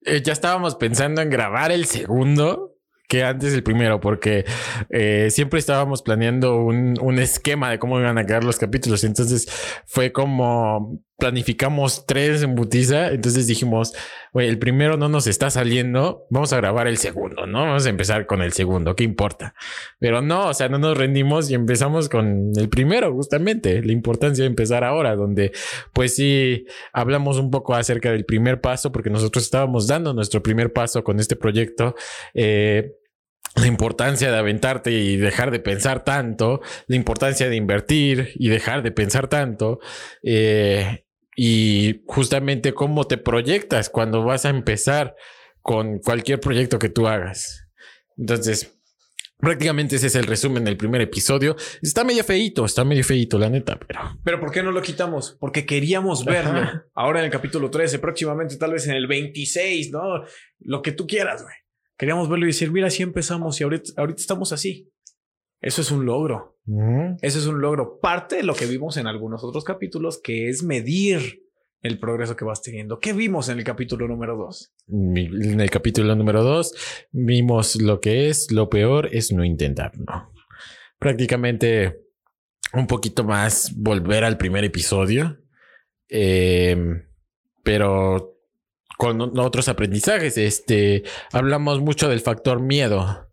[0.05, 2.76] eh, ya estábamos pensando en grabar el segundo
[3.09, 4.45] que antes el primero, porque
[4.91, 9.05] eh, siempre estábamos planeando un, un esquema de cómo iban a quedar los capítulos.
[9.05, 9.47] Entonces
[9.87, 13.09] fue como planificamos tres en Butiza.
[13.09, 13.95] Entonces dijimos,
[14.41, 16.27] el primero no nos está saliendo.
[16.31, 17.61] Vamos a grabar el segundo, ¿no?
[17.61, 18.95] Vamos a empezar con el segundo.
[18.95, 19.55] ¿Qué importa?
[19.99, 23.83] Pero no, o sea, no nos rendimos y empezamos con el primero, justamente.
[23.83, 25.53] La importancia de empezar ahora, donde
[25.93, 30.73] pues sí hablamos un poco acerca del primer paso, porque nosotros estábamos dando nuestro primer
[30.73, 31.95] paso con este proyecto.
[32.35, 32.93] Eh,
[33.57, 38.83] la importancia de aventarte y dejar de pensar tanto, la importancia de invertir y dejar
[38.83, 39.81] de pensar tanto,
[40.23, 41.06] eh,
[41.37, 45.15] y justamente cómo te proyectas cuando vas a empezar
[45.61, 47.69] con cualquier proyecto que tú hagas.
[48.17, 48.75] Entonces,
[49.39, 51.55] prácticamente ese es el resumen del primer episodio.
[51.83, 55.37] Está medio feito, está medio feito, la neta, pero Pero ¿por qué no lo quitamos?
[55.39, 56.59] Porque queríamos verlo.
[56.59, 56.87] Ajá.
[56.95, 60.25] Ahora en el capítulo 13, próximamente tal vez en el 26, ¿no?
[60.61, 61.55] Lo que tú quieras, güey.
[61.99, 64.91] Queríamos verlo y decir, mira, así empezamos y ahorita, ahorita estamos así.
[65.61, 66.59] Eso es un logro.
[66.67, 67.17] Ujú.
[67.23, 67.99] Eso es un logro.
[68.01, 71.47] Parte de lo que vimos en algunos otros capítulos, que es medir
[71.83, 72.99] el progreso que vas teniendo.
[72.99, 74.73] ¿Qué vimos en el capítulo número dos?
[74.89, 80.33] En el capítulo número 2 vimos lo que es, lo peor es no intentarlo.
[80.99, 82.03] Prácticamente
[82.73, 85.39] un poquito más volver al primer episodio,
[86.09, 86.77] eh,
[87.63, 88.37] pero
[88.97, 90.37] con otros aprendizajes.
[90.39, 93.26] Este, hablamos mucho del factor miedo.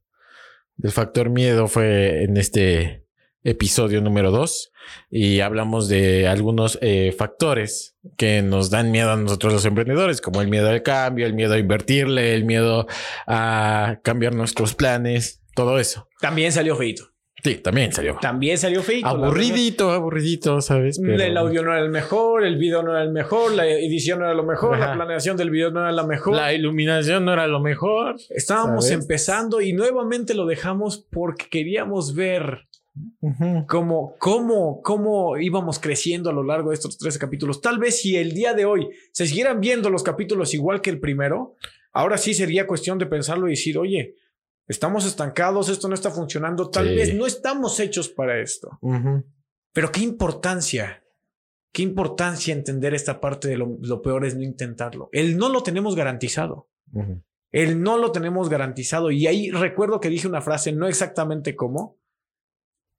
[0.82, 3.06] El factor miedo fue en este
[3.44, 4.72] episodio número 2
[5.10, 10.42] y hablamos de algunos eh, factores que nos dan miedo a nosotros los emprendedores, como
[10.42, 12.88] el miedo al cambio, el miedo a invertirle, el miedo
[13.28, 16.08] a cambiar nuestros planes, todo eso.
[16.20, 17.13] También salió feito.
[17.44, 18.18] Sí, también salió.
[18.22, 19.02] También salió verdad.
[19.04, 20.98] Aburridito, aburridito, ¿sabes?
[21.00, 24.20] Pero- El audio no era el mejor, el video no era el mejor, la edición
[24.20, 24.88] no era lo mejor, Ajá.
[24.88, 26.36] la planeación del video no era la mejor.
[26.38, 28.16] La iluminación no era lo mejor.
[28.30, 29.02] Estábamos ¿sabes?
[29.02, 32.68] empezando y nuevamente lo dejamos porque queríamos ver
[33.68, 37.60] cómo, cómo, cómo íbamos creciendo a lo largo de estos 13 capítulos.
[37.62, 41.00] Tal vez si el día de hoy se siguieran viendo los capítulos igual que el
[41.00, 41.56] primero,
[41.92, 44.16] ahora sí sería cuestión de pensarlo y decir, oye,
[44.68, 46.96] estamos estancados, esto no está funcionando, tal Sí.
[46.96, 48.80] vez no estamos hechos para esto.
[49.72, 51.04] Pero qué importancia,
[51.72, 55.10] qué importancia entender esta parte de lo, lo peor es no intentarlo.
[55.12, 56.68] El no lo tenemos garantizado.
[56.94, 57.22] Ujú.
[57.52, 59.12] El no lo tenemos garantizado.
[59.12, 61.98] Y ahí recuerdo que dije una frase, no exactamente cómo,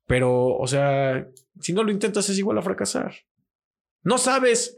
[0.07, 1.29] pero, o sea,
[1.61, 3.14] si no lo intentas es igual a fracasar.
[4.03, 4.77] No sabes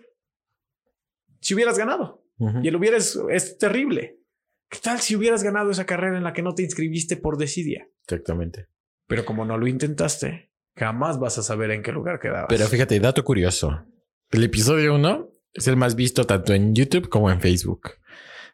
[1.40, 2.22] si hubieras ganado.
[2.62, 4.18] Y el hubieras es terrible.
[4.68, 7.88] ¿Qué tal si hubieras ganado esa carrera en la que no te inscribiste por desidia?
[8.02, 8.66] Exactamente.
[9.06, 12.46] Pero como no lo intentaste, jamás vas a saber en qué lugar quedabas.
[12.48, 13.86] Pero fíjate, dato curioso.
[14.30, 17.92] El episodio 1 es el más visto tanto en YouTube como en Facebook.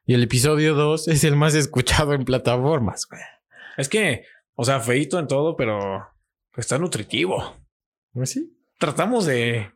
[0.04, 3.06] Y el episodio 2 es el más escuchado en plataformas.
[3.08, 3.22] güey.
[3.76, 6.06] es que, o sea, feito en todo, pero
[6.56, 7.56] está nutritivo.
[8.12, 8.54] ¿No es así?
[8.78, 9.70] Tratamos de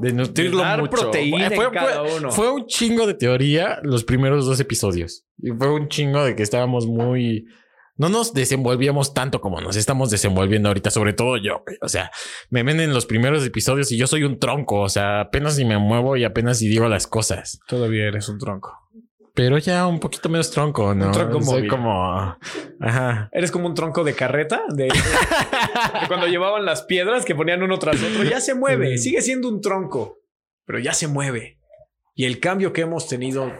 [0.00, 0.90] De nutrirlo dar mucho.
[0.92, 2.30] proteína Fue- en cada fue- uno.
[2.30, 5.24] Fue un chingo de teoría los primeros dos episodios.
[5.38, 7.44] Y fue un chingo de que estábamos muy...
[7.98, 11.62] No nos desenvolvíamos tanto como nos estamos desenvolviendo ahorita, sobre todo yo.
[11.82, 12.10] O sea,
[12.48, 14.80] me ven en los primeros episodios y yo soy un tronco.
[14.80, 17.60] O sea, apenas si me muevo y apenas si digo las cosas.
[17.68, 18.72] Todavía eres un tronco.
[19.34, 21.06] Pero ya un poquito menos tronco, ¿no?
[21.06, 22.36] Un tronco Soy como...
[22.80, 23.30] Ajá.
[23.32, 27.78] Eres como un tronco de carreta de, de cuando llevaban las piedras que ponían uno
[27.78, 28.24] tras otro.
[28.24, 30.18] Ya se mueve, sigue siendo un tronco,
[30.66, 31.58] pero ya se mueve.
[32.14, 33.50] Y el cambio que hemos tenido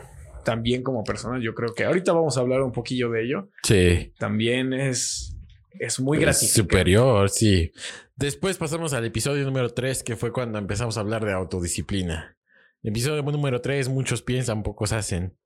[0.44, 3.48] también como personas, yo creo que ahorita vamos a hablar un poquillo de ello.
[3.62, 4.12] Sí.
[4.18, 5.34] También es,
[5.78, 6.60] es muy Es gratificante.
[6.62, 7.72] superior, sí.
[8.16, 12.36] Después pasamos al episodio número 3, que fue cuando empezamos a hablar de autodisciplina.
[12.82, 15.38] Episodio número 3, muchos piensan, pocos hacen.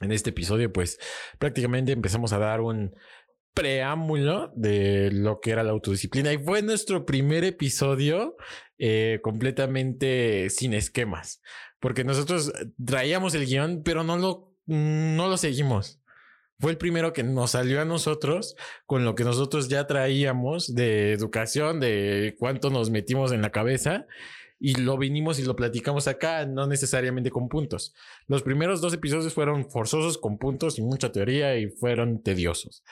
[0.00, 0.98] En este episodio, pues
[1.38, 2.94] prácticamente empezamos a dar un
[3.52, 8.36] preámbulo de lo que era la autodisciplina y fue nuestro primer episodio
[8.78, 11.42] eh, completamente sin esquemas,
[11.80, 12.52] porque nosotros
[12.84, 16.00] traíamos el guion, pero no lo, no lo seguimos.
[16.58, 18.54] Fue el primero que nos salió a nosotros
[18.86, 24.06] con lo que nosotros ya traíamos de educación, de cuánto nos metimos en la cabeza
[24.62, 27.94] y lo vinimos y lo platicamos acá, no necesariamente con puntos.
[28.26, 32.84] Los primeros dos episodios fueron forzosos con puntos y mucha teoría y fueron tediosos.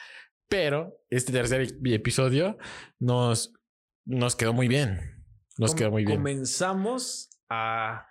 [0.48, 2.56] Pero este tercer ep- episodio
[2.98, 3.52] nos,
[4.06, 5.22] nos quedó muy bien.
[5.58, 6.16] Nos Com- quedó muy bien.
[6.18, 8.06] Comenzamos a,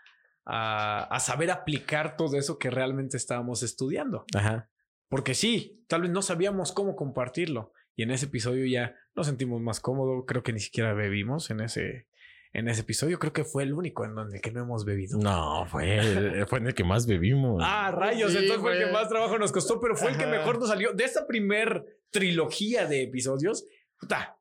[0.46, 4.26] a, a saber aplicar todo eso que realmente estábamos estudiando.
[4.36, 4.70] Ajá.
[5.10, 7.74] Porque sí, tal vez no sabíamos cómo compartirlo.
[7.96, 10.26] Y en ese episodio ya nos sentimos más cómodos.
[10.28, 12.08] Creo que ni siquiera bebimos en ese,
[12.54, 13.20] en ese episodio.
[13.20, 15.18] Creo que fue el único en donde que no hemos bebido.
[15.20, 17.62] No, fue, el- fue en el que más bebimos.
[17.66, 18.32] Ah, rayos.
[18.32, 20.70] Sí, entonces fue el que más trabajo nos costó, pero fue el que mejor nos
[20.70, 20.94] salió.
[20.94, 23.66] De esta primer trilogía de episodios,
[24.00, 24.38] puta,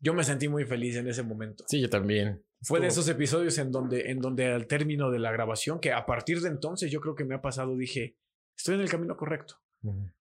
[0.00, 1.64] yo me sentí muy feliz en ese momento.
[1.68, 2.44] Sí, yo también.
[2.62, 6.04] Fue de esos episodios en donde, en donde al término de la grabación, que a
[6.04, 8.16] partir de entonces yo creo que me ha pasado, dije,
[8.56, 9.56] estoy en el camino correcto.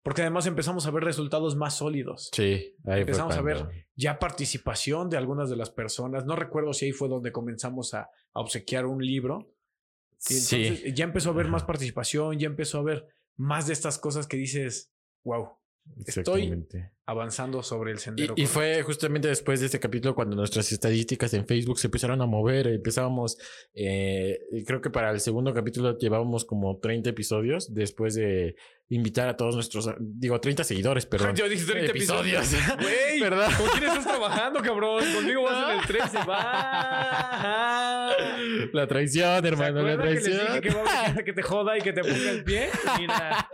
[0.04, 2.30] Porque además empezamos a ver resultados más sólidos.
[2.34, 6.26] Sí, ahí fue Empezamos a ver Ya participación de algunas de las personas.
[6.26, 9.54] No recuerdo si ahí fue donde comenzamos a, a obsequiar un libro.
[10.30, 10.66] Y Sí.
[10.66, 14.28] entonces ya empezó a haber más participación, ya empezó a ver más de estas cosas
[14.28, 14.92] que dices,
[15.24, 15.50] wow,
[16.06, 16.92] estoy Exactamente.
[17.10, 18.34] Avanzando sobre el sendero.
[18.36, 18.54] y correcto".
[18.54, 22.68] fue justamente después de este capítulo cuando nuestras estadísticas en Facebook se empezaron a mover.
[22.68, 23.38] Empezábamos,
[23.74, 28.56] eh, creo que para el segundo capítulo llevábamos como 30 episodios después de
[28.92, 31.36] invitar a todos nuestros, digo, 30 seguidores, perdón.
[31.36, 32.48] Yo dije 30 episodios.
[32.82, 33.50] Güey, ¿Verdad?
[33.58, 35.04] ¿con quién estás trabajando, cabrón?
[35.14, 36.18] Conmigo vas en el 13.
[36.28, 38.10] Va.
[38.74, 40.48] La traición, ¿Se hermano, la acuerdan que les traición.
[40.48, 42.70] dije que va a gente que te joda y que te ponga el pie?
[43.00, 43.48] Mira.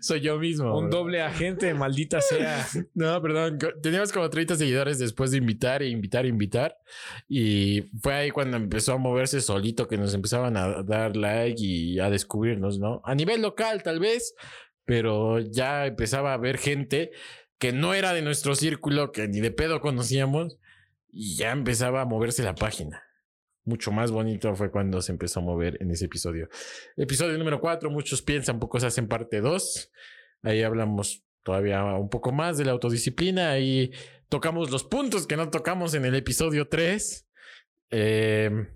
[0.00, 0.76] Soy yo mismo.
[0.78, 2.66] Un doble agente, maldita sea.
[2.94, 3.58] No, perdón.
[3.82, 6.76] Teníamos como 30 seguidores después de invitar e invitar e invitar.
[7.28, 11.98] Y fue ahí cuando empezó a moverse solito que nos empezaban a dar like y
[12.00, 13.00] a descubrirnos, ¿no?
[13.04, 14.34] A nivel local, tal vez,
[14.84, 17.10] pero ya empezaba a haber gente
[17.58, 20.58] que no era de nuestro círculo, que ni de pedo conocíamos,
[21.10, 23.02] y ya empezaba a moverse la página
[23.68, 26.48] mucho más bonito fue cuando se empezó a mover en ese episodio.
[26.96, 29.92] Episodio número 4, muchos piensan, pocos hacen parte 2.
[30.42, 33.52] Ahí hablamos todavía un poco más de la autodisciplina.
[33.52, 33.90] Ahí
[34.28, 37.26] tocamos los puntos que no tocamos en el episodio 3.
[37.88, 38.68] Em,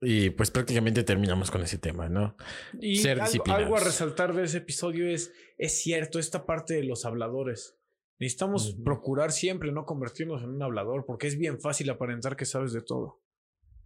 [0.00, 2.36] y pues prácticamente terminamos con ese tema, ¿no?
[2.80, 6.82] Y Ser algo, algo, a resaltar de ese episodio es, es cierto, esta parte de
[6.82, 7.78] los habladores.
[8.18, 12.72] Necesitamos procurar siempre no convertirnos en un hablador porque es bien fácil aparentar que sabes
[12.72, 13.22] de todo.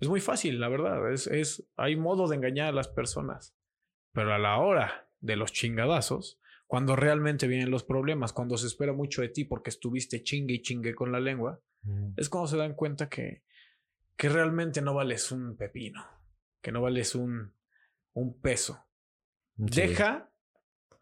[0.01, 1.13] Es muy fácil, la verdad.
[1.13, 3.55] Es, es, hay modo de engañar a las personas.
[4.15, 6.42] Pero a la hora de los chingadazos,
[6.73, 10.63] cuando realmente vienen los problemas, cuando se espera mucho de ti porque estuviste chingue y
[10.63, 11.61] chingue con la lengua,
[12.17, 13.43] es cuando se dan cuenta que,
[14.17, 16.03] que realmente no vales un pepino,
[16.63, 17.53] que no vales un,
[18.15, 18.87] un peso.
[19.55, 20.33] Deja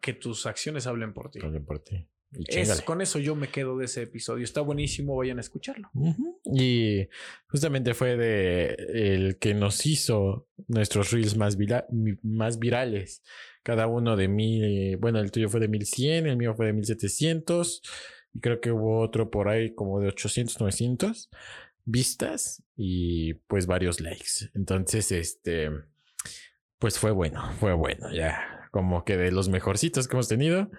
[0.01, 1.39] que tus acciones hablen por ti.
[1.41, 2.05] Hablen por ti.
[2.49, 4.43] Es, con eso yo me quedo de ese episodio.
[4.43, 5.89] Está buenísimo, vayan a escucharlo.
[6.53, 7.07] Y
[7.47, 11.57] justamente fue de el que nos hizo nuestros reels más,
[12.23, 13.23] más virales.
[13.63, 17.83] Cada uno de mil, bueno, el tuyo fue de 1100, el mío fue de 1700
[18.35, 21.31] y creo que hubo otro por ahí como de 800, 900
[21.85, 24.51] vistas y pues varios likes.
[24.55, 25.71] Entonces, este,
[26.79, 30.71] pues fue bueno, fue bueno, ya como que de los mejorcitos que hemos tenido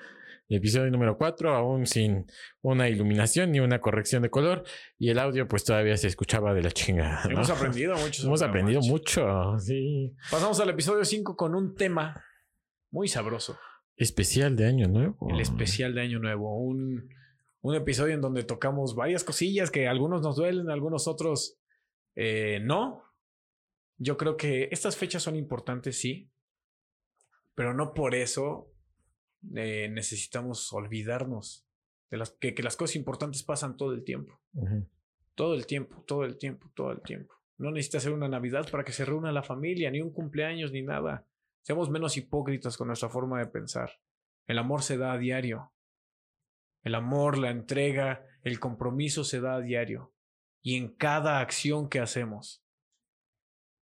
[0.55, 2.25] episodio número 4, aún sin
[2.61, 4.63] una iluminación ni una corrección de color.
[4.97, 7.23] Y el audio, pues todavía se escuchaba de la chingada.
[7.29, 8.25] Hemos aprendido mucho.
[8.25, 10.13] Hemos aprendido mucho, sí.
[10.29, 12.23] Pasamos al episodio 5 con un tema
[12.91, 13.57] muy sabroso.
[13.95, 15.27] Especial de Año Nuevo.
[15.29, 16.57] El especial de Año Nuevo.
[16.57, 17.09] Un,
[17.61, 21.57] un episodio en donde tocamos varias cosillas que algunos nos duelen, algunos otros
[22.15, 23.03] eh, no.
[23.97, 26.29] Yo creo que estas fechas son importantes, sí.
[27.55, 28.73] Pero no por eso
[29.55, 31.67] eh, necesitamos olvidarnos
[32.09, 34.39] de las que, las cosas importantes pasan todo el tiempo.
[35.35, 37.35] Todo el tiempo, todo el tiempo, todo el tiempo.
[37.57, 40.81] No necesita hacer una Navidad para que se reúna la familia, ni un cumpleaños, ni
[40.81, 41.25] nada.
[41.61, 43.91] Seamos menos hipócritas con nuestra forma de pensar.
[44.47, 45.71] El amor se da a diario.
[46.83, 50.13] El amor, la entrega, el compromiso se da a diario.
[50.61, 52.63] Y en cada acción que hacemos.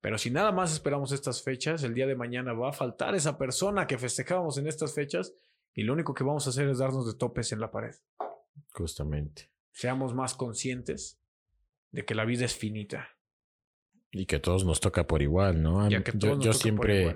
[0.01, 3.37] Pero si nada más esperamos estas fechas, el día de mañana va a faltar esa
[3.37, 5.33] persona que festejábamos en estas fechas
[5.73, 7.95] y lo único que vamos a hacer es darnos de topes en la pared.
[8.71, 9.51] Justamente.
[9.71, 11.21] Seamos más conscientes
[11.91, 13.09] de que la vida es finita.
[14.11, 15.87] Y que a todos nos toca por igual, ¿no?
[15.89, 17.15] yo, siempre,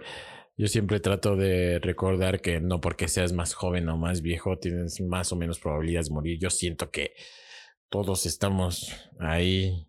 [0.57, 5.01] yo siempre trato de recordar que no porque seas más joven o más viejo tienes
[5.01, 6.39] más o menos probabilidades de morir.
[6.39, 7.13] Yo siento que
[7.89, 9.87] todos estamos ahí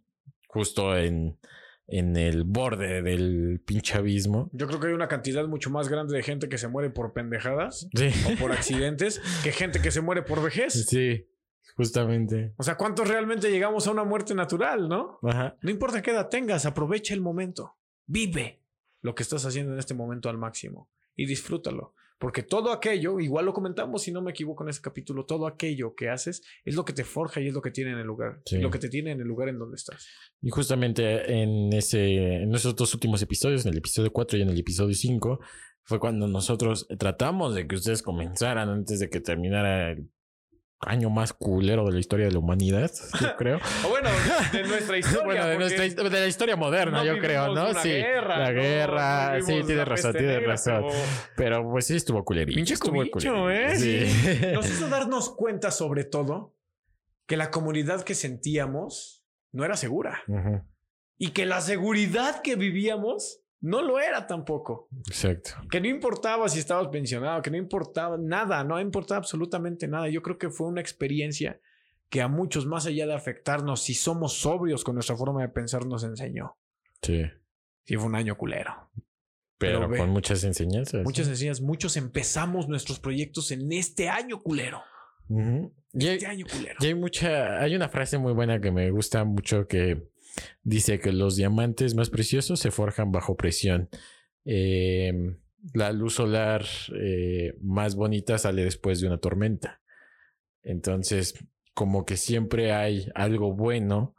[0.49, 1.39] justo en
[1.87, 4.51] en el borde del pinche abismo.
[4.53, 7.13] Yo creo que hay una cantidad mucho más grande de gente que se muere por
[7.13, 10.87] pendejadas o por accidentes que gente que se muere por vejez.
[10.87, 11.27] Sí,
[11.77, 12.55] justamente.
[12.57, 15.19] O sea, ¿cuántos realmente llegamos a una muerte natural, no?
[15.23, 15.57] Ajá.
[15.61, 17.77] No importa qué edad tengas, aprovecha el momento.
[18.07, 18.64] Vive
[19.05, 21.95] lo que estás haciendo en este momento al máximo y disfrútalo.
[22.19, 25.95] Porque todo aquello, igual lo comentamos si no me equivoco en ese capítulo, todo aquello
[25.95, 28.41] que haces es lo que te forja y es lo que tiene en el lugar,
[28.51, 30.09] lo que te tiene en el lugar en donde estás.
[30.41, 34.49] Y justamente en ese, en esos dos últimos episodios, en el episodio 4 y en
[34.49, 35.39] el episodio 5,
[35.83, 40.09] fue cuando nosotros tratamos de que ustedes comenzaran antes de que terminara el
[40.87, 43.59] año más culero de la historia de la humanidad, yo creo.
[43.85, 44.09] o bueno,
[44.53, 45.25] de nuestra historia.
[45.25, 47.75] bueno, de, nuestra, de la historia moderna, yo creo, ¿no?
[47.75, 48.01] sí.
[48.01, 49.41] la guerra.
[49.41, 50.85] sí, tienes razón, tienes razón.
[51.37, 51.71] Pero...
[51.71, 52.57] pues sí estuvo culerito.
[52.57, 53.51] Pinche estuvo culerito.
[53.51, 53.77] ¿eh?
[53.77, 54.53] Sí.
[54.53, 56.55] Nos hizo darnos cuenta, sobre todo,
[57.27, 60.23] que la comunidad que sentíamos no era segura.
[61.17, 64.89] Y que la seguridad que vivíamos no lo era tampoco.
[65.09, 65.53] Exacto.
[65.71, 70.11] Que no importaba si estabas pensionado, que no importaba nada, no importaba absolutamente nada.
[70.11, 71.59] Yo creo que fue una experiencia
[72.11, 75.87] que a muchos, más allá de afectarnos, si somos sobrios con nuestra forma de pensar,
[75.87, 76.59] nos enseñó.
[77.01, 77.23] Sí.
[77.85, 78.91] Sí, fue un año culero.
[79.57, 81.03] Pero, con muchas enseñanzas.
[81.03, 81.65] Muchas enseñanzas.
[81.65, 84.83] Muchos empezamos nuestros proyectos en este año culero.
[85.95, 86.77] Este año culero.
[86.81, 90.07] Y hay mucha, hay una frase muy buena que me gusta mucho que
[90.63, 93.89] Dice que los diamantes más preciosos se forjan bajo presión.
[94.45, 95.39] Em,
[95.73, 96.65] la luz solar
[96.95, 99.81] eh, más bonita sale después de una tormenta.
[100.63, 101.35] Entonces,
[101.75, 104.15] como que siempre hay algo bueno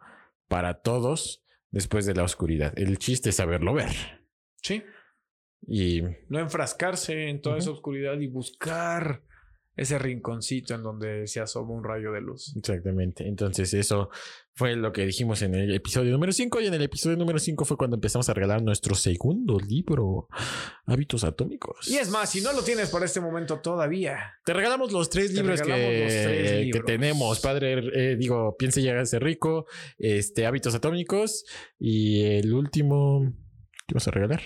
[0.47, 2.73] para todos después de la oscuridad.
[2.77, 3.91] El chiste es saberlo ver.
[4.61, 4.83] Sí.
[5.67, 9.23] Y No enfrascarse en toda esa oscuridad y buscar
[9.75, 12.55] ese rinconcito en donde se asoma un rayo de luz.
[12.55, 13.27] Exactamente.
[13.27, 14.09] Entonces, eso
[14.53, 16.61] fue lo que dijimos en el episodio número 5.
[16.61, 20.29] Y en el episodio número 5 fue cuando empezamos a regalar nuestro segundo libro,
[20.85, 21.87] Hábitos Atómicos.
[21.87, 25.33] Y es más, si no lo tienes para este momento todavía, Te regalamos los tres
[25.33, 27.39] Te libros que, los tres que tenemos.
[27.41, 29.65] Padre, eh, digo, piense llegar a ser rico,
[29.97, 31.45] este, Hábitos Atómicos.
[31.77, 33.33] Y el último,
[33.87, 34.41] ¿qué vas a regalar?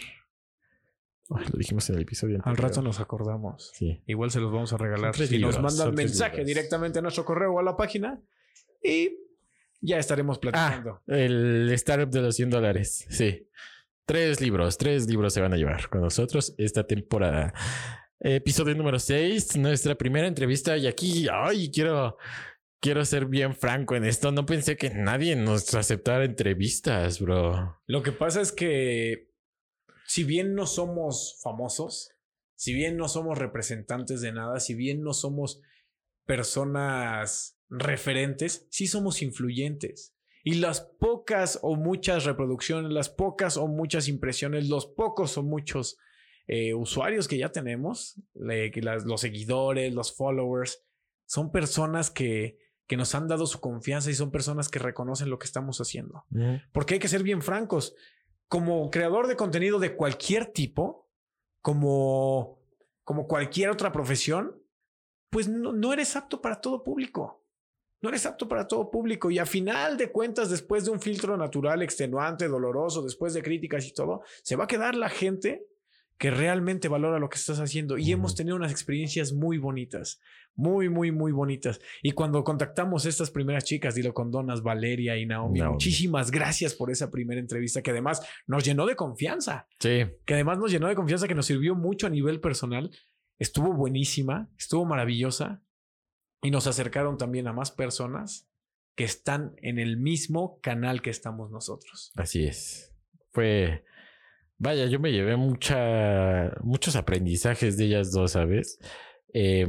[1.30, 2.38] Lo dijimos en el episodio.
[2.38, 2.69] al anterior.
[2.69, 3.71] rato nos acordamos.
[3.75, 4.01] Sí.
[4.07, 5.15] Igual se los vamos a regalar.
[5.15, 6.47] Si nos libros, mandan son tres mensaje libros.
[6.47, 8.19] directamente a nuestro correo o a la página
[8.84, 9.11] y
[9.82, 11.01] ya estaremos platicando.
[11.07, 13.05] El startup de los 100 dólares.
[13.09, 13.47] Sí.
[14.05, 17.53] Tres libros, tres libros se van a llevar con nosotros esta temporada.
[18.19, 20.75] Episodio número 6, nuestra primera entrevista.
[20.77, 22.17] Y aquí, ay, quiero,
[22.82, 24.32] quiero ser bien franco en esto.
[24.32, 27.80] No pensé que nadie nos aceptara entrevistas, bro.
[27.86, 29.28] Lo que pasa es que
[30.10, 32.10] si bien no somos famosos,
[32.55, 35.62] si bien no somos representantes de nada, si bien no somos
[36.26, 40.16] personas referentes, sí somos influyentes.
[40.43, 45.97] Y las pocas o muchas reproducciones, las pocas o muchas impresiones, los pocos o muchos
[46.47, 50.84] eh, usuarios que ya tenemos, le- que las- los seguidores, los followers,
[51.28, 52.57] son personas que,
[52.88, 56.26] que nos han dado su confianza y son personas que reconocen lo que estamos haciendo.
[56.74, 57.93] Porque hay que ser bien francos.
[58.50, 61.10] Como creador de contenido de cualquier tipo,
[61.62, 62.60] como,
[63.06, 64.62] como cualquier otra profesión,
[65.30, 67.45] pues no, no eres apto para todo público.
[68.02, 69.30] No eres apto para todo público.
[69.30, 73.86] Y a final de cuentas, después de un filtro natural, extenuante, doloroso, después de críticas
[73.86, 75.68] y todo, se va a quedar la gente
[76.20, 77.97] que realmente valora lo que estás haciendo.
[77.97, 80.20] Y hemos tenido unas experiencias muy bonitas,
[80.53, 81.80] muy, muy, muy bonitas.
[82.03, 85.74] Y cuando contactamos a estas primeras chicas, dilo con donas Valeria y Naomi, Naomi.
[85.76, 90.05] muchísimas gracias por esa primera entrevista que además nos llenó de confianza, Sí.
[90.26, 92.91] que además nos llenó de confianza, que nos sirvió mucho a nivel personal.
[93.39, 95.63] Estuvo buenísima, estuvo maravillosa
[96.41, 98.45] y nos acercaron también a más personas
[98.97, 102.11] que están en el mismo canal que estamos nosotros.
[102.15, 102.93] Así es.
[103.32, 103.86] Fue.
[104.60, 108.78] Vaya, yo me llevé mucha, muchos aprendizajes de ellas dos, ¿sabes?
[109.34, 109.66] Eh,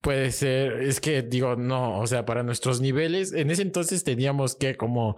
[0.00, 4.56] puede ser, es que digo, no, o sea, para nuestros niveles, en ese entonces teníamos
[4.56, 5.16] que como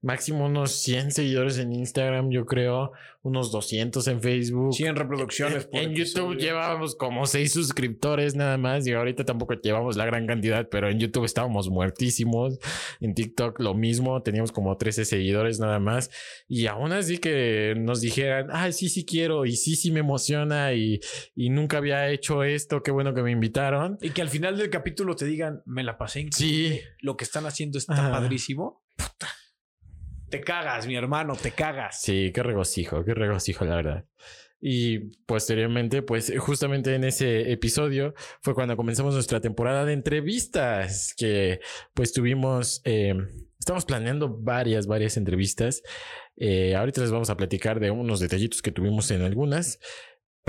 [0.00, 2.92] máximo unos 100 seguidores en Instagram, yo creo,
[3.22, 4.72] unos 200 en Facebook.
[4.74, 6.38] 100 reproducciones por En YouTube episodio.
[6.38, 11.00] llevábamos como seis suscriptores nada más y ahorita tampoco llevamos la gran cantidad, pero en
[11.00, 12.58] YouTube estábamos muertísimos.
[13.00, 16.10] En TikTok lo mismo, teníamos como 13 seguidores nada más
[16.46, 20.72] y aún así que nos dijeran, ah, sí, sí quiero y sí, sí me emociona
[20.74, 21.00] y,
[21.34, 23.98] y nunca había hecho esto, qué bueno que me invitaron.
[24.00, 26.80] Y que al final del capítulo te digan, me la pasé increíble, Sí.
[27.00, 28.10] lo que están haciendo está Ajá.
[28.12, 28.84] padrísimo.
[28.96, 29.28] Puta.
[30.30, 32.02] Te cagas, mi hermano, te cagas.
[32.02, 34.04] Sí, qué regocijo, qué regocijo, la verdad.
[34.60, 41.60] Y posteriormente, pues justamente en ese episodio fue cuando comenzamos nuestra temporada de entrevistas, que
[41.94, 43.14] pues tuvimos, eh,
[43.58, 45.82] estamos planeando varias, varias entrevistas.
[46.36, 49.78] Eh, ahorita les vamos a platicar de unos detallitos que tuvimos en algunas.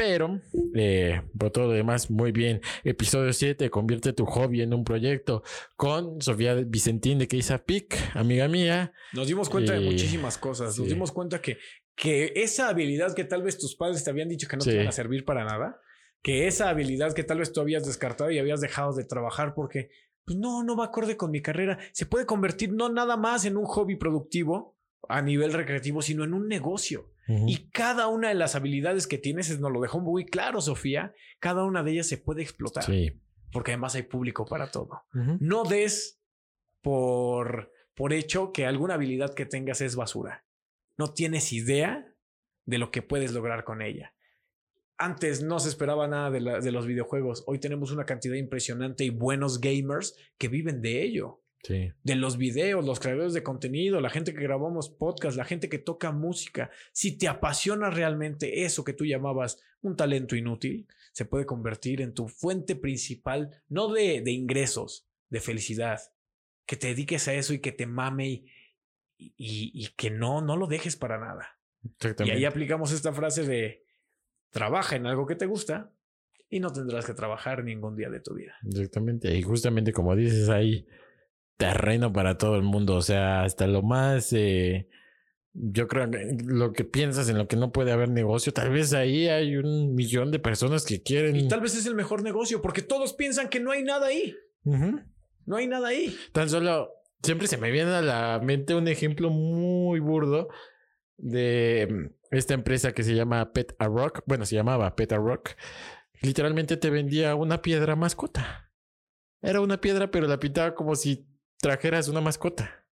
[0.03, 0.39] Pero,
[0.75, 2.61] eh, por todo lo demás, muy bien.
[2.85, 5.43] Episodio 7, convierte tu hobby en un proyecto
[5.75, 8.93] con Sofía Vicentín de Keisa Pic, amiga mía.
[9.11, 10.79] Nos dimos cuenta de Y- muchísimas cosas.
[10.79, 11.57] Nos dimos cuenta que,
[11.97, 14.69] que esa habilidad que tal vez tus padres te habían dicho que no Sí.
[14.69, 15.81] te iban a servir para nada,
[16.21, 19.89] que esa habilidad que tal vez tú habías descartado y habías dejado de trabajar porque
[20.23, 23.57] pues no, no va acorde con mi carrera, se puede convertir no nada más en
[23.57, 24.77] un hobby productivo
[25.09, 27.11] a nivel recreativo, sino en un negocio.
[27.47, 31.63] Y cada una de las habilidades que tienes, nos lo dejó muy claro, Sofía, cada
[31.63, 33.21] una de ellas se puede explotar, Sí.
[33.51, 35.03] porque además hay público para todo.
[35.39, 36.19] No des
[36.81, 40.45] por, por hecho que alguna habilidad que tengas es basura.
[40.97, 42.13] No tienes idea
[42.65, 44.13] de lo que puedes lograr con ella.
[44.97, 47.43] Antes no se esperaba nada de, la- de los videojuegos.
[47.47, 51.41] Hoy tenemos una cantidad impresionante y buenos gamers que viven de ello.
[51.63, 51.91] Sí.
[52.03, 55.77] De los videos, los creadores de contenido, la gente que grabamos podcast, la gente que
[55.79, 56.69] toca música.
[56.93, 62.13] Si te apasiona realmente eso que tú llamabas un talento inútil, se puede convertir en
[62.13, 65.99] tu fuente principal, no de, de ingresos, de felicidad.
[66.65, 68.45] Que te dediques a eso y que te mame y,
[69.17, 71.59] y- y que no, no lo dejes para nada.
[72.25, 73.83] Y ahí aplicamos esta frase de
[74.49, 75.91] trabaja en algo que te gusta
[76.49, 78.53] y no tendrás que trabajar ningún día de tu vida.
[78.65, 79.33] Exactamente.
[79.35, 80.87] Y justamente como dices, hay
[81.59, 82.95] terreno para todo el mundo.
[82.95, 84.87] O sea, hasta lo más, eh,
[85.51, 88.93] yo creo que lo que piensas en lo que no puede haber negocio, tal vez
[88.93, 91.35] ahí hay un millón de personas que quieren.
[91.35, 94.35] Y tal vez es el mejor negocio porque todos piensan que no hay nada ahí.
[94.63, 96.15] No hay nada ahí.
[96.31, 100.47] Tan solo, siempre se me viene a la mente un ejemplo muy burdo
[101.17, 104.21] de mm, esta empresa que se llama Pet a Rock.
[104.25, 105.51] Bueno, se llamaba Pet a Rock.
[106.21, 108.71] Literalmente te vendía una piedra mascota.
[109.41, 111.29] Era una piedra, pero la pintaba como si
[111.61, 112.85] trajeras una mascota.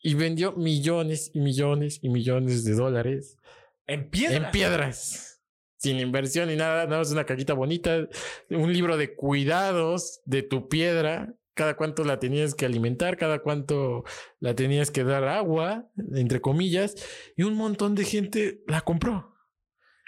[0.00, 3.38] Y vendió millones y millones y millones de dólares.
[3.86, 4.44] En piedras.
[4.44, 5.42] En piedras.
[5.78, 8.08] Sin inversión ni nada, nada más una cajita bonita,
[8.50, 14.04] un libro de cuidados de tu piedra, cada cuánto la tenías que alimentar, cada cuánto
[14.40, 16.94] la tenías que dar agua, entre comillas,
[17.36, 19.36] y un montón de gente la compró.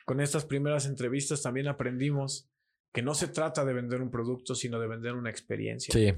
[0.05, 2.51] Con estas primeras entrevistas también aprendimos
[2.93, 5.93] que no se trata de vender un producto, sino de vender una experiencia.
[5.93, 6.15] Sí.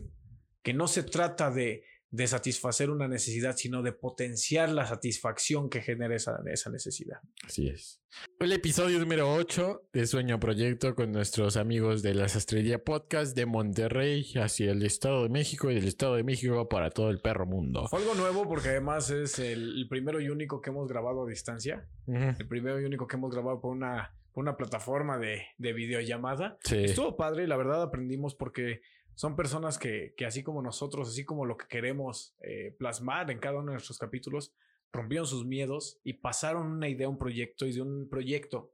[0.63, 5.83] Que no se trata de de satisfacer una necesidad, sino de potenciar la satisfacción que
[5.83, 7.19] genera esa, esa necesidad.
[7.45, 8.01] Así es.
[8.41, 13.45] El episodio número 8 de Sueño Proyecto con nuestros amigos de la Sastrería Podcast de
[13.45, 17.45] Monterrey hacia el Estado de México y del Estado de México para todo el perro
[17.45, 17.87] mundo.
[17.89, 21.87] Fue algo nuevo porque además es el, primero y único que hemos grabado a distancia.
[22.07, 26.57] El primero y único que hemos grabado por una, por una plataforma de, de videollamada.
[26.65, 26.85] Sí.
[26.85, 28.81] Estuvo padre y la verdad aprendimos porque
[29.19, 33.41] son personas que, que, así como nosotros, así como lo que queremos eh, plasmar en
[33.41, 34.55] cada uno de nuestros capítulos,
[34.93, 38.73] rompieron sus miedos y pasaron una idea, un proyecto y de un proyecto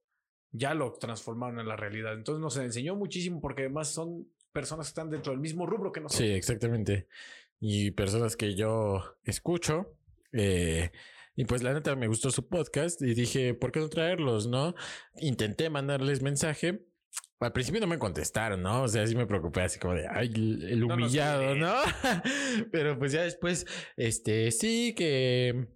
[0.53, 2.13] ya lo transformaron en la realidad.
[2.13, 6.03] Entonces nos enseñó muchísimo porque además son personas que están dentro del mismo rubro que
[6.03, 6.29] nosotros.
[6.29, 7.09] Sí, exactamente.
[7.59, 9.97] Y personas que yo escucho.
[10.33, 10.91] Eh,
[11.37, 14.47] y pues la neta me gustó su podcast y dije, ¿por qué no traerlos?
[14.47, 14.75] No
[15.17, 16.85] intenté mandarles mensaje,
[17.45, 18.83] al principio no me contestaron, ¿no?
[18.83, 21.75] O sea, sí me preocupé así como de, ay, el humillado, ¿no?
[22.73, 23.67] Pero pues ya después,
[23.97, 25.69] este, sí, que,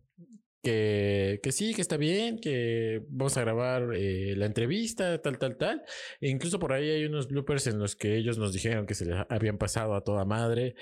[0.62, 5.56] que, que sí, que está bien, que vamos a grabar eh, la entrevista, tal, tal,
[5.56, 5.82] tal.
[6.20, 9.06] E incluso por ahí hay unos bloopers en los que ellos nos dijeron que se
[9.06, 10.74] les habían pasado a toda madre,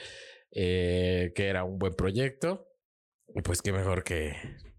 [0.53, 2.69] eh, que era un buen proyecto.
[3.35, 4.35] Y pues qué mejor que,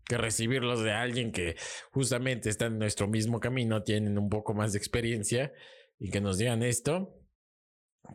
[0.06, 1.56] que recibirlos de alguien que
[1.92, 5.54] justamente está en nuestro mismo camino, tienen un poco más de experiencia
[6.00, 7.16] y que nos digan esto,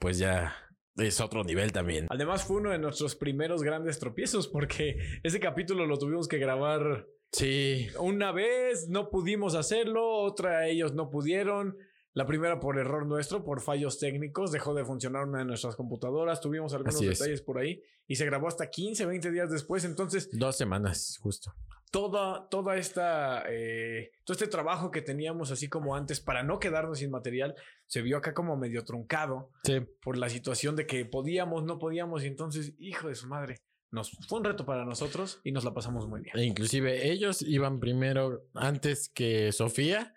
[0.00, 0.54] pues ya
[0.96, 2.06] es otro nivel también.
[2.10, 7.08] Además fue uno de nuestros primeros grandes tropiezos porque ese capítulo lo tuvimos que grabar.
[7.32, 7.88] Sí.
[7.98, 11.76] Una vez no pudimos hacerlo, otra ellos no pudieron.
[12.14, 16.42] La primera por error nuestro, por fallos técnicos, dejó de funcionar una de nuestras computadoras,
[16.42, 20.28] tuvimos algunos detalles por ahí y se grabó hasta 15, 20 días después, entonces...
[20.30, 21.54] Dos semanas, justo.
[21.92, 26.98] Toda, toda esta, eh, todo este trabajo que teníamos así como antes para no quedarnos
[26.98, 27.54] sin material,
[27.86, 29.80] se vio acá como medio truncado sí.
[30.02, 33.56] por la situación de que podíamos, no podíamos y entonces, hijo de su madre.
[33.90, 36.34] Nos fue un reto para nosotros y nos la pasamos muy bien.
[36.36, 40.14] E inclusive ellos iban primero antes que Sofía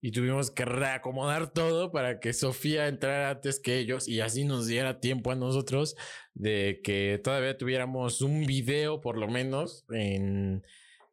[0.00, 4.66] y tuvimos que reacomodar todo para que Sofía entrara antes que ellos y así nos
[4.66, 5.96] diera tiempo a nosotros
[6.32, 10.64] de que todavía tuviéramos un video por lo menos en,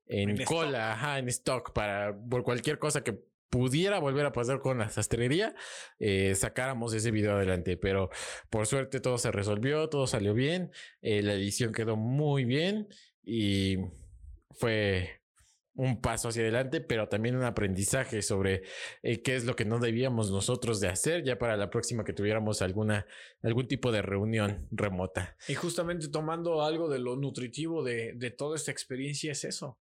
[0.08, 4.80] en, cola, ajá, en stock para por cualquier cosa que pudiera volver a pasar con
[4.80, 5.56] la sastrería,
[6.00, 7.78] eh, sacáramos ese video adelante.
[7.78, 8.10] Pero
[8.50, 12.90] por suerte todo se resolvió, todo salió bien, eh, la edición quedó muy bien
[13.24, 13.78] y
[14.52, 15.22] fue
[15.76, 18.64] un paso hacia adelante, pero también un aprendizaje sobre
[19.04, 22.14] eh, qué es lo que no debíamos nosotros de hacer ya para la próxima que
[22.14, 23.06] tuviéramos alguna
[23.42, 25.36] algún tipo de reunión remota.
[25.48, 29.80] Y justamente tomando algo de lo nutritivo de, de toda esta experiencia es eso.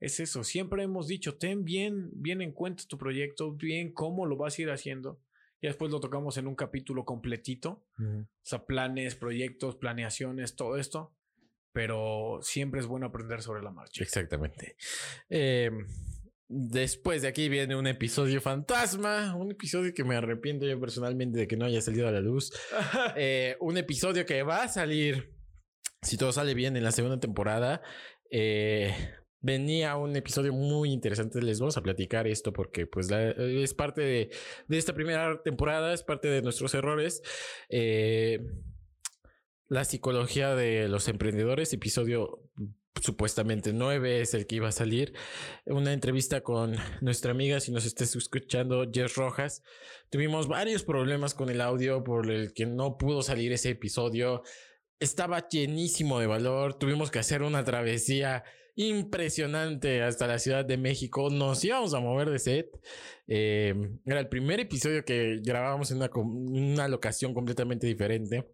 [0.00, 0.44] Es eso.
[0.44, 4.62] Siempre hemos dicho, ten bien, bien en cuenta tu proyecto, bien cómo lo vas a
[4.62, 5.20] ir haciendo.
[5.60, 7.86] Y después lo tocamos en un capítulo completito.
[7.98, 11.16] O sea, planes, proyectos, planeaciones, todo esto
[11.76, 14.02] pero siempre es bueno aprender sobre la marcha.
[14.02, 14.76] Exactamente.
[15.28, 15.70] Eh,
[16.48, 21.46] después de aquí viene un episodio fantasma, un episodio que me arrepiento yo personalmente de
[21.46, 22.50] que no haya salido a la luz.
[23.18, 25.34] Eh, un episodio que va a salir,
[26.00, 27.82] si todo sale bien, en la segunda temporada.
[28.30, 28.94] Eh,
[29.40, 31.40] venía un episodio muy interesante.
[31.42, 34.30] Les vamos a platicar esto porque pues es parte de,
[34.68, 37.22] de, esta primera temporada, es parte de nuestros errores.
[37.68, 38.40] Eh,
[39.68, 42.40] la psicología de los emprendedores, episodio
[43.02, 45.12] supuestamente 9 es el que iba a salir.
[45.64, 49.62] Una entrevista con nuestra amiga, si nos estés escuchando, Jess Rojas.
[50.10, 54.42] Tuvimos varios problemas con el audio por el que no pudo salir ese episodio.
[55.00, 56.78] Estaba llenísimo de valor.
[56.78, 58.44] Tuvimos que hacer una travesía
[58.76, 61.30] impresionante hasta la Ciudad de México.
[61.30, 62.78] Nos íbamos a mover de set.
[63.26, 63.74] Eh,
[64.04, 68.46] era el primer episodio que grabábamos en una, una locación completamente diferente.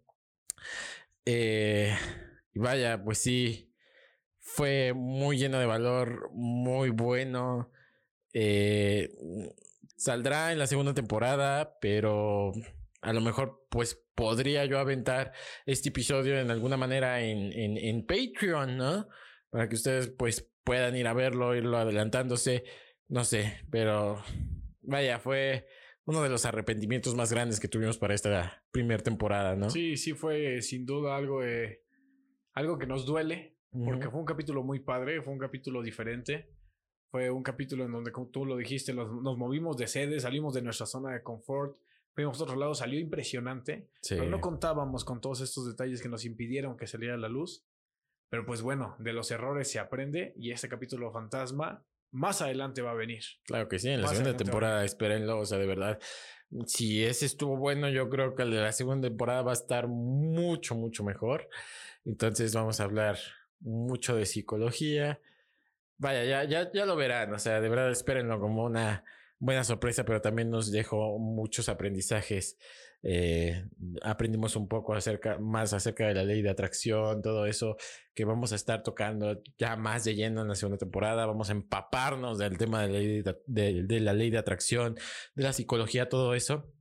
[1.25, 1.95] Eh,
[2.53, 3.73] y vaya, pues sí,
[4.39, 7.71] fue muy lleno de valor, muy bueno.
[8.33, 9.11] Eh,
[9.95, 12.53] saldrá en la segunda temporada, pero
[13.01, 15.33] a lo mejor pues podría yo aventar
[15.65, 19.07] este episodio en alguna manera en, en, en Patreon, ¿no?
[19.53, 22.63] Para que ustedes pues puedan ir a verlo, irlo adelantándose,
[23.07, 24.19] no sé, pero
[24.81, 25.67] vaya, fue
[26.05, 29.69] uno de los arrepentimientos más grandes que tuvimos para esta primera temporada, ¿no?
[29.69, 31.83] Sí, sí fue sin duda algo, eh,
[32.53, 36.49] algo que nos duele, porque fue un capítulo muy padre, fue un capítulo diferente.
[37.11, 40.55] Fue un capítulo en donde, como tú lo dijiste, nos, nos movimos de sede, salimos
[40.55, 41.77] de nuestra zona de confort,
[42.15, 43.91] fuimos a otro lado, salió impresionante.
[44.09, 47.67] Pero no contábamos con todos estos detalles que nos impidieron que saliera a la luz.
[48.33, 52.89] Pero pues bueno, de los errores se aprende y este capítulo fantasma más adelante va
[52.89, 53.21] a venir.
[53.45, 55.99] Claro que sí, en la segunda temporada, espérenlo, o sea, de verdad,
[56.65, 59.87] si ese estuvo bueno, yo creo que el de la segunda temporada va a estar
[59.87, 61.47] mucho, mucho mejor.
[62.05, 63.19] Entonces vamos a hablar
[63.59, 65.19] mucho de psicología,
[65.99, 67.31] Vaya, ya, ya, ya lo verán.
[67.35, 69.03] O sea, de verdad espérenlo como una
[69.37, 72.57] buena sorpresa, pero también nos dejó muchos aprendizajes.
[73.03, 73.65] Eh,
[74.01, 77.75] aprendimos un poco acerca, más acerca de la ley de atracción, todo eso
[78.15, 81.25] que vamos a estar tocando ya más de lleno en la segunda temporada.
[81.25, 84.95] Vamos a empaparnos del tema de la ley de la ley de atracción,
[85.35, 86.73] de la psicología, todo eso.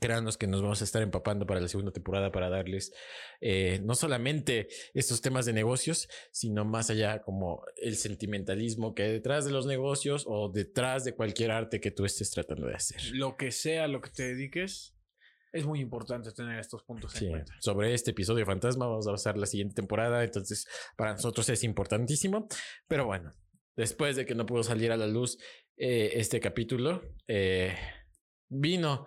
[0.00, 2.92] Créanos que nos vamos a estar empapando para la segunda temporada para darles
[3.40, 9.12] eh, no solamente estos temas de negocios, sino más allá como el sentimentalismo que hay
[9.12, 13.02] detrás de los negocios o detrás de cualquier arte que tú estés tratando de hacer.
[13.12, 14.93] Lo que sea lo que te dediques,
[15.54, 17.54] es muy importante tener estos puntos en cuenta.
[17.60, 22.48] Sobre este episodio fantasma vamos a pasar la siguiente temporada, entonces para nosotros es importantísimo,
[22.88, 23.32] pero bueno,
[23.76, 25.38] después de que no pudo salir a la luz
[25.76, 27.74] eh, este capítulo, eh,
[28.48, 29.06] vino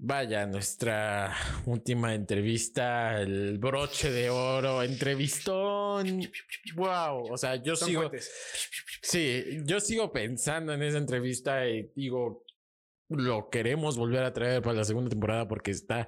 [0.00, 1.34] Vaya, nuestra
[1.66, 6.20] última entrevista, el broche de oro, entrevistón.
[6.76, 7.32] Wow.
[7.32, 8.08] O sea, yo sigo.
[9.02, 12.44] Sí, yo sigo pensando en esa entrevista y digo,
[13.08, 16.06] lo queremos volver a traer para la segunda temporada porque está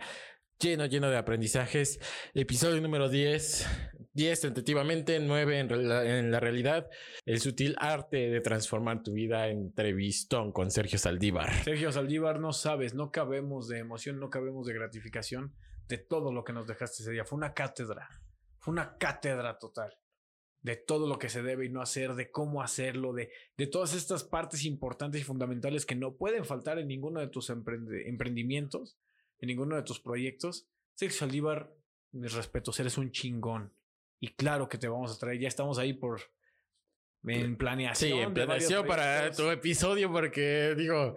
[0.58, 1.98] lleno, lleno de aprendizajes.
[2.34, 3.66] Episodio número 10,
[4.12, 6.88] 10 tentativamente, 9 en, la realidad.
[7.24, 9.48] El sutil arte de transformar tu vida.
[9.48, 11.52] Entrevistón con Sergio Saldívar.
[11.64, 15.54] Sergio Saldívar, no sabes, no cabemos de emoción, no cabemos de gratificación
[15.88, 17.24] de todo lo que nos dejaste ese día.
[17.24, 18.08] Fue una cátedra,
[18.58, 19.99] fue una cátedra total
[20.62, 23.94] de todo lo que se debe y no hacer, de cómo hacerlo, de, de todas
[23.94, 28.98] estas partes importantes y fundamentales que no pueden faltar en ninguno de tus emprendimientos
[29.40, 30.68] en ninguno de tus proyectos.
[30.94, 31.74] Sergio Saldívar,
[32.12, 33.72] mis respetos, eres un chingón.
[34.20, 35.40] Y claro que te vamos a traer.
[35.40, 36.20] Ya estamos ahí por
[37.24, 38.10] en planeación.
[38.10, 41.16] Sí, en planeación para tu episodio, porque digo,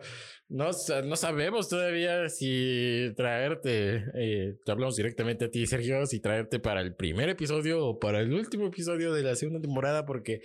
[0.50, 0.70] no,
[1.06, 6.82] no sabemos todavía si traerte, eh, te hablamos directamente a ti, Sergio, si traerte para
[6.82, 10.42] el primer episodio o para el último episodio de la segunda temporada, porque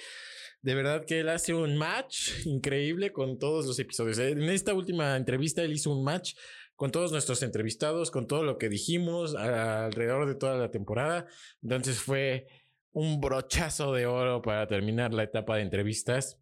[0.62, 4.18] de verdad que él hace un match increíble con todos los episodios.
[4.18, 6.34] En esta última entrevista, él hizo un match
[6.74, 11.26] con todos nuestros entrevistados, con todo lo que dijimos alrededor de toda la temporada.
[11.60, 12.46] Entonces fue
[12.92, 16.40] un brochazo de oro para terminar la etapa de entrevistas.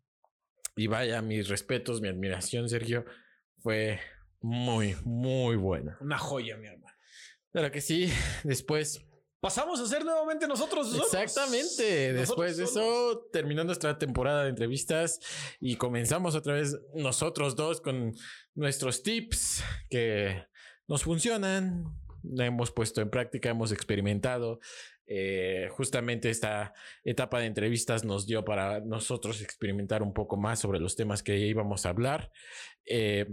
[0.76, 3.04] Y vaya, mis respetos, mi admiración, Sergio,
[3.58, 4.00] fue
[4.40, 5.96] muy, muy buena.
[6.00, 6.94] Una joya, mi hermano.
[7.52, 8.12] Claro que sí.
[8.44, 9.06] Después
[9.40, 12.12] pasamos a ser nuevamente nosotros Exactamente.
[12.12, 15.20] Después de eso, terminó nuestra temporada de entrevistas
[15.60, 18.12] y comenzamos otra vez nosotros dos con
[18.54, 20.44] nuestros tips que
[20.86, 21.84] nos funcionan.
[22.22, 24.58] La hemos puesto en práctica, hemos experimentado.
[25.06, 30.80] Eh, justamente esta etapa de entrevistas nos dio para nosotros experimentar un poco más sobre
[30.80, 32.32] los temas que íbamos a hablar.
[32.84, 33.26] Eh,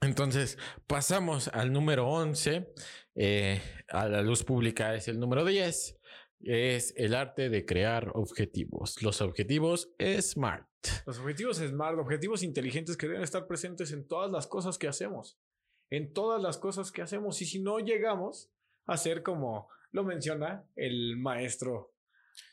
[0.00, 2.72] entonces pasamos al número 11,
[3.14, 6.00] eh, a la luz pública es el número 10,
[6.42, 9.02] es el arte de crear objetivos.
[9.02, 10.66] Los objetivos SMART.
[11.06, 15.38] Los objetivos SMART, objetivos inteligentes que deben estar presentes en todas las cosas que hacemos.
[15.90, 17.42] En todas las cosas que hacemos.
[17.42, 18.50] Y si no llegamos
[18.86, 21.94] a ser como lo menciona el maestro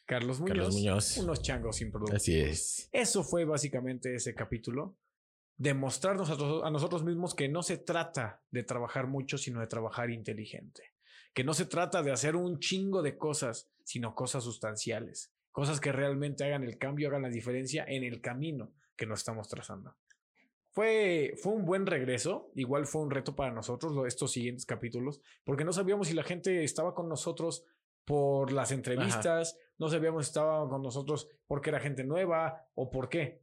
[0.05, 1.17] Carlos Muñoz, Carlos Muñoz.
[1.17, 2.15] unos changos sin producto.
[2.15, 2.89] Así es.
[2.91, 4.97] Eso fue básicamente ese capítulo
[5.57, 10.93] demostrarnos a, nosotros mismos que no se trata de trabajar mucho, sino de trabajar inteligente.
[11.33, 15.33] Que no se trata de hacer un chingo de cosas, sino cosas sustanciales.
[15.51, 19.47] Cosas que realmente hagan el cambio, hagan la diferencia en el camino que nos estamos
[19.47, 19.95] trazando.
[20.77, 25.65] Fue, fue un buen regreso, igual fue un reto para nosotros estos siguientes capítulos, porque
[25.65, 27.65] no sabíamos si la gente estaba con nosotros
[28.05, 33.09] por las entrevistas, no sabíamos si estaba con nosotros porque era gente nueva o por
[33.09, 33.41] qué.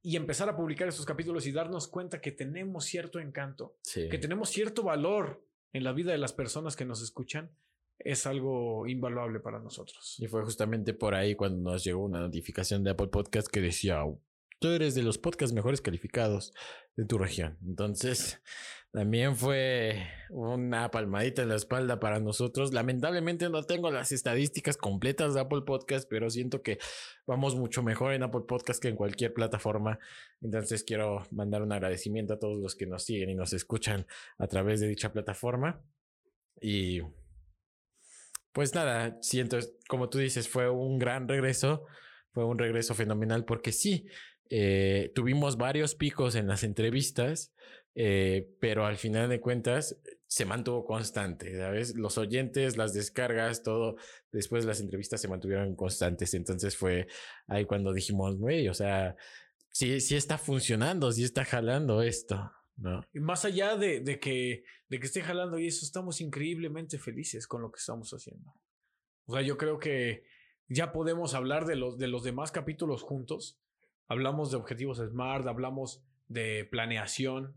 [0.00, 4.48] Y empezar a publicar estos capítulos y darnos cuenta que tenemos cierto encanto, que tenemos
[4.48, 7.54] cierto valor en la vida de las personas que nos escuchan,
[7.98, 10.16] es algo invaluable para nosotros.
[10.18, 14.02] Y fue justamente por ahí cuando nos llegó una notificación de Apple Podcast que decía,
[14.58, 16.52] tú eres de los podcasts mejores calificados
[16.96, 17.58] de tu región.
[17.66, 18.40] Entonces,
[18.94, 22.72] También fue una palmadita en la espalda para nosotros.
[22.72, 26.78] Lamentablemente no tengo las estadísticas completas de Apple Podcast, pero siento que
[27.26, 29.98] vamos mucho mejor en Apple Podcast que en cualquier plataforma.
[30.40, 34.06] Entonces quiero mandar un agradecimiento a todos los que nos siguen y nos escuchan
[34.38, 35.82] a través de dicha plataforma.
[36.60, 37.00] Y
[38.52, 41.84] pues nada, siento, como tú dices, fue un gran regreso.
[42.30, 44.06] Fue un regreso fenomenal porque sí,
[44.50, 47.52] eh, tuvimos varios picos en las entrevistas,
[47.94, 51.94] eh, pero al final de cuentas se mantuvo constante, ¿sabes?
[51.94, 53.96] Los oyentes, las descargas, todo,
[54.32, 56.34] después las entrevistas se mantuvieron constantes.
[56.34, 57.06] Entonces fue
[57.46, 59.16] ahí cuando dijimos, güey, o sea,
[59.70, 62.50] sí, sí está funcionando, sí está jalando esto.
[62.76, 63.04] ¿no?
[63.12, 67.46] Y más allá de, de, que, de que esté jalando y eso, estamos increíblemente felices
[67.46, 68.52] con lo que estamos haciendo.
[69.26, 70.24] O sea, yo creo que
[70.68, 73.60] ya podemos hablar de los, de los demás capítulos juntos.
[74.06, 77.54] Hablamos de objetivos SMART, hablamos de planeación,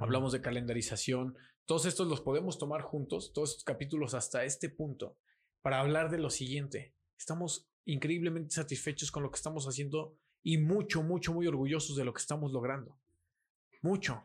[0.00, 1.36] hablamos de calendarización.
[1.64, 5.16] Todos estos los podemos tomar juntos, todos estos capítulos hasta este punto,
[5.62, 6.94] para hablar de lo siguiente.
[7.16, 12.12] Estamos increíblemente satisfechos con lo que estamos haciendo y mucho, mucho, muy orgullosos de lo
[12.12, 12.98] que estamos logrando.
[13.82, 14.24] Mucho.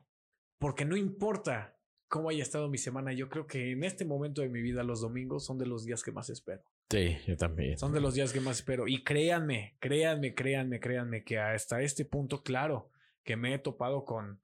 [0.57, 1.77] Porque no importa
[2.07, 5.01] cómo haya estado mi semana, yo creo que en este momento de mi vida los
[5.01, 6.63] domingos son de los días que más espero.
[6.89, 7.77] Sí, yo también.
[7.77, 8.87] Son de los días que más espero.
[8.87, 12.91] Y créanme, créanme, créanme, créanme que hasta este punto, claro,
[13.23, 14.39] que me he topado con,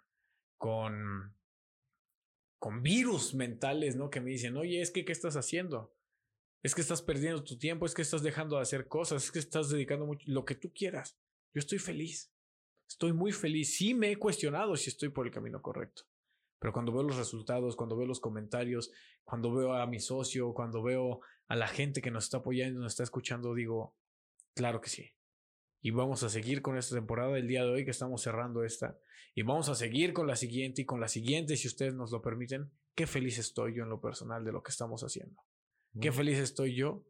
[0.58, 1.36] con,
[2.58, 4.10] con virus mentales, ¿no?
[4.10, 5.94] Que me dicen, oye, es que, ¿qué estás haciendo?
[6.64, 9.40] Es que estás perdiendo tu tiempo, es que estás dejando de hacer cosas, es que
[9.40, 11.18] estás dedicando mucho, lo que tú quieras.
[11.54, 12.34] Yo estoy feliz.
[12.88, 13.78] Estoy muy feliz.
[13.78, 16.04] Sí me he cuestionado si estoy por el camino correcto.
[16.60, 18.92] Pero cuando veo los resultados, cuando veo los comentarios,
[19.24, 21.22] cuando veo a mi socio, cuando veo
[21.52, 23.94] a la gente que nos está apoyando, nos está escuchando, digo,
[24.56, 25.12] claro que sí.
[25.82, 28.98] Y vamos a seguir con esta temporada el día de hoy que estamos cerrando esta.
[29.36, 32.22] Y vamos a seguir con la siguiente y con la siguiente si ustedes nos lo
[32.22, 32.72] permiten.
[32.96, 35.44] Qué feliz estoy yo en lo personal de lo que estamos haciendo.
[36.00, 37.04] Qué feliz estoy yo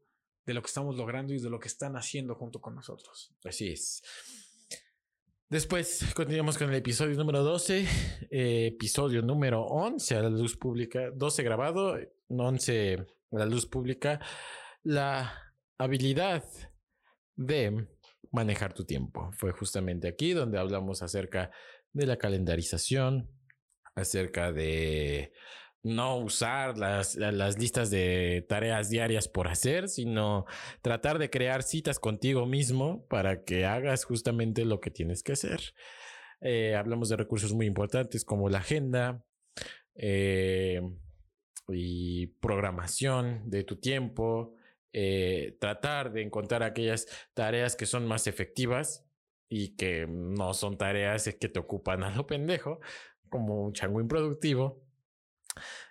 [0.47, 3.35] de lo que estamos logrando y de lo que están haciendo junto con nosotros.
[3.43, 4.01] Así es.
[5.49, 7.85] Después continuamos con el episodio número 12,
[8.31, 11.95] eh, episodio número 11 a la luz pública, 12 grabado,
[12.27, 14.19] 11 a la luz pública,
[14.83, 16.43] la habilidad
[17.35, 17.87] de
[18.31, 19.31] manejar tu tiempo.
[19.33, 21.51] Fue justamente aquí donde hablamos acerca
[21.93, 23.29] de la calendarización,
[23.95, 25.33] acerca de
[25.83, 30.45] no usar las, las, listas de tareas diarias por hacer, sino
[30.81, 35.73] tratar de crear citas contigo mismo para que hagas justamente lo que tienes que hacer.
[36.41, 39.23] Eh, hablamos de recursos muy importantes como la agenda
[39.95, 40.81] eh,
[41.67, 44.55] y programación de tu tiempo,
[44.93, 49.05] eh, tratar de encontrar aquellas tareas que son más efectivas
[49.49, 52.79] y que no son tareas que te ocupan a lo pendejo,
[53.29, 54.81] como un chango improductivo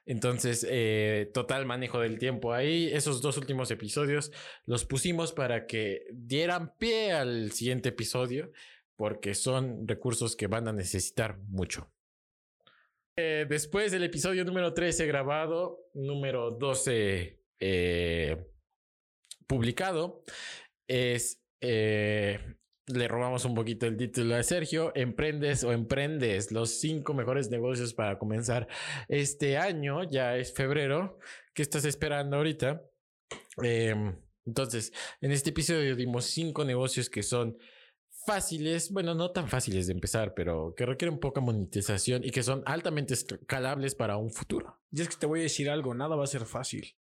[0.07, 2.91] entonces, eh, total manejo del tiempo ahí.
[2.93, 4.33] Esos dos últimos episodios
[4.64, 8.53] los pusimos para que dieran pie al siguiente episodio,
[8.97, 11.91] porque son recursos que van a necesitar mucho.
[13.23, 18.47] Eh, después del episodio número 13 grabado, número 12 eh,
[19.47, 20.25] publicado,
[20.89, 24.91] es le robamos un poquito el título a Sergio.
[24.95, 28.66] Emprendes o emprendes los cinco mejores negocios para comenzar
[29.07, 30.03] este año.
[30.05, 31.18] Ya es febrero.
[31.53, 32.83] ¿Qué estás esperando ahorita?
[33.62, 34.16] Em,
[34.47, 37.59] entonces, en este episodio dimos cinco negocios que son
[38.31, 42.62] fáciles, bueno, no tan fáciles de empezar, pero que requieren poca monetización y que son
[42.64, 44.78] altamente escalables para un futuro.
[44.93, 46.97] Y es que te voy a decir algo, nada va a ser fácil.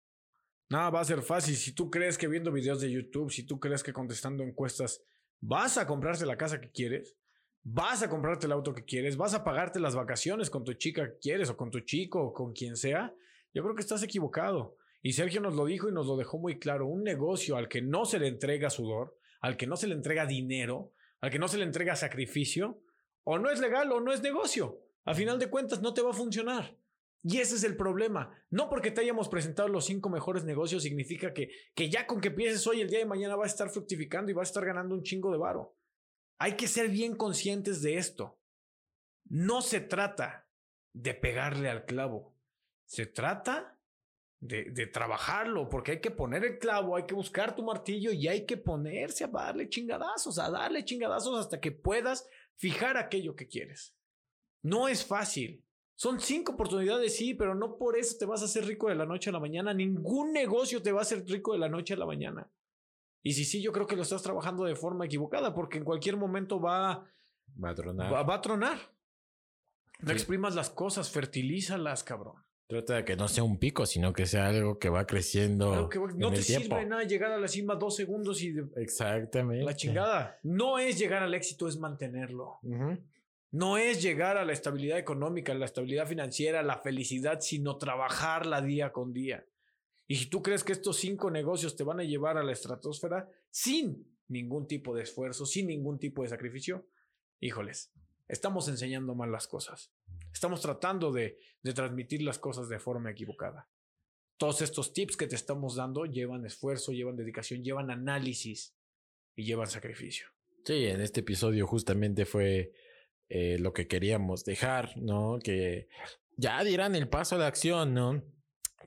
[0.69, 1.55] Nada va a ser fácil.
[1.55, 5.01] Si tú crees que viendo videos de YouTube, si tú crees que contestando encuestas
[5.41, 7.17] vas a comprarte la casa que quieres,
[7.63, 11.07] vas a comprarte el auto que quieres, vas a pagarte las vacaciones con tu chica
[11.07, 13.15] que quieres o con tu chico o con quien sea,
[13.51, 14.78] yo creo que estás equivocado.
[15.01, 17.82] Y Sergio nos lo dijo y nos lo dejó muy claro, un negocio al que
[17.82, 21.47] no se le entrega sudor, al que no se le entrega dinero, al que no
[21.47, 22.82] se le entrega sacrificio,
[23.24, 24.82] o no es legal o no es negocio.
[25.05, 26.78] A final de cuentas no te va a funcionar.
[27.24, 28.32] Y ese es el problema.
[28.51, 32.30] No porque te hayamos presentado los cinco mejores negocios significa que, que ya con que
[32.30, 34.93] pienses hoy, el día de mañana va a estar fructificando y va a estar ganando
[34.93, 35.76] un chingo de varo.
[36.38, 38.39] Hay que ser bien conscientes de esto.
[39.28, 40.47] No se trata
[40.93, 42.36] de pegarle al clavo.
[42.86, 43.74] Se trata
[44.39, 48.27] de, de, trabajarlo, porque hay que poner el clavo, hay que buscar tu martillo y
[48.27, 53.47] hay que ponerse a darle chingadazos, a darle chingadazos hasta que puedas fijar aquello que
[53.47, 53.95] quieres.
[54.61, 55.63] No es fácil.
[55.95, 59.05] Son cinco oportunidades, sí, pero no por eso te vas a hacer rico de la
[59.05, 59.73] noche a la mañana.
[59.73, 62.49] Ningún negocio te va a hacer rico de la noche a la mañana.
[63.23, 66.17] Y si sí, yo creo que lo estás trabajando de forma equivocada, porque en cualquier
[66.17, 67.09] momento va,
[67.63, 68.13] va a tronar.
[68.13, 68.77] Va, a tronar.
[69.99, 72.44] No exprimas las cosas, fertilízalas, cabrón.
[72.68, 75.88] Trata de que no sea un pico, sino que sea algo que va creciendo.
[76.16, 78.55] no te sirve nada llegar a la cima dos segundos y.
[78.76, 79.63] Exactamente.
[79.63, 80.39] La chingada.
[80.41, 82.59] No es llegar al éxito, es mantenerlo.
[83.51, 88.91] No es llegar a la estabilidad económica, la estabilidad financiera, la felicidad, sino trabajarla día
[88.91, 89.45] con día.
[90.07, 93.30] Y si tú crees que estos cinco negocios te van a llevar a la estratosfera
[93.49, 96.88] sin ningún tipo de esfuerzo, sin ningún tipo de sacrificio,
[97.39, 97.93] híjoles,
[98.28, 99.91] estamos enseñando mal las cosas.
[100.36, 101.39] Estamos tratando de,
[101.73, 103.69] transmitir las cosas de forma equivocada.
[104.38, 108.75] Todos estos tips que te estamos dando llevan esfuerzo, llevan dedicación, llevan análisis
[109.33, 110.27] y llevan sacrificio.
[110.65, 112.73] Sí, en este episodio justamente fue
[113.29, 115.39] eh, lo que queríamos dejar, ¿no?
[115.41, 115.88] Que
[116.36, 118.21] ya dirán el paso a la acción, ¿no?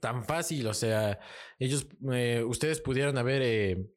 [0.02, 1.18] Tan fácil, o sea,
[1.58, 3.88] ellos, eh, ustedes pudieron haber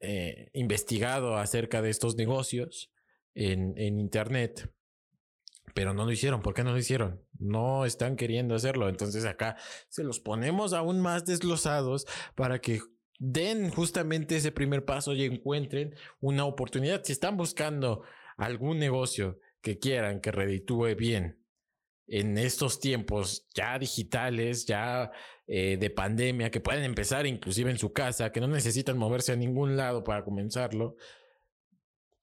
[0.00, 2.92] eh, investigado acerca de estos negocios
[3.34, 4.70] en, en Internet
[5.74, 6.42] pero no lo hicieron.
[6.42, 7.22] ¿Por qué no lo hicieron?
[7.38, 8.88] No están queriendo hacerlo.
[8.88, 9.56] Entonces acá
[9.88, 12.80] se los ponemos aún más desglosados para que
[13.18, 17.02] den justamente ese primer paso y encuentren una oportunidad.
[17.04, 18.02] Si están buscando
[18.36, 21.40] algún negocio que quieran que reditúe bien
[22.06, 25.12] en estos tiempos ya digitales, ya
[25.46, 29.36] eh, de pandemia, que pueden empezar inclusive en su casa, que no necesitan moverse a
[29.36, 30.96] ningún lado para comenzarlo,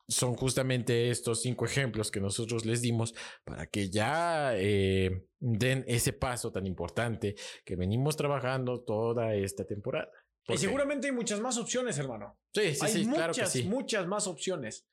[0.07, 6.13] son justamente estos cinco ejemplos que nosotros les dimos para que ya eh, den ese
[6.13, 7.35] paso tan importante
[7.65, 10.09] que venimos trabajando toda esta temporada.
[10.47, 12.39] Y seguramente hay muchas más opciones, hermano.
[12.53, 13.63] Sí, sí, hay sí, muchas, claro que sí.
[13.63, 14.87] muchas más opciones.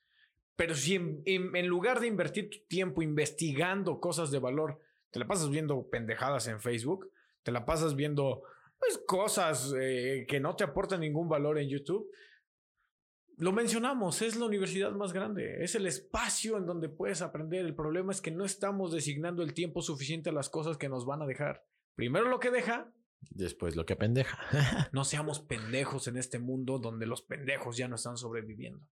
[0.57, 4.79] Pero si en, lugar de invertir tu tiempo investigando cosas de valor,
[5.11, 7.09] te la pasas viendo pendejadas en Facebook,
[7.43, 8.43] te la pasas viendo
[8.79, 12.09] pues, cosas eh, que no te aportan ningún valor en YouTube,
[13.37, 17.65] lo mencionamos, es la universidad más grande, es el espacio en donde puedes aprender.
[17.65, 21.05] El problema es que no estamos designando el tiempo suficiente a las cosas que nos
[21.05, 21.65] van a dejar.
[21.95, 22.91] Primero lo que deja.
[23.29, 24.39] Después lo que pendeja.
[24.93, 28.87] no seamos pendejos en este mundo donde los pendejos ya no están sobreviviendo.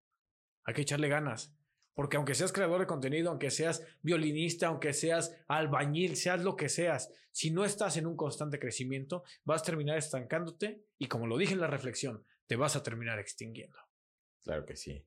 [0.65, 1.55] Hay que echarle ganas.
[1.93, 6.67] Porque aunque seas creador de contenido, aunque seas violinista, aunque seas albañil, seas lo que
[6.67, 11.37] seas, si no estás en un constante crecimiento, vas a terminar estancándote y como lo
[11.37, 13.77] dije en la reflexión, te vas a terminar extinguiendo.
[14.43, 15.01] Claro que sí.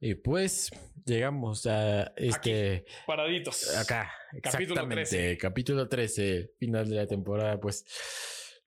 [0.00, 0.70] Y pues
[1.04, 2.84] llegamos a este.
[3.06, 3.76] paraditos.
[3.76, 4.10] Acá.
[4.42, 5.38] Capítulo 13.
[5.38, 7.60] Capítulo 13, final de la temporada.
[7.60, 7.84] Pues,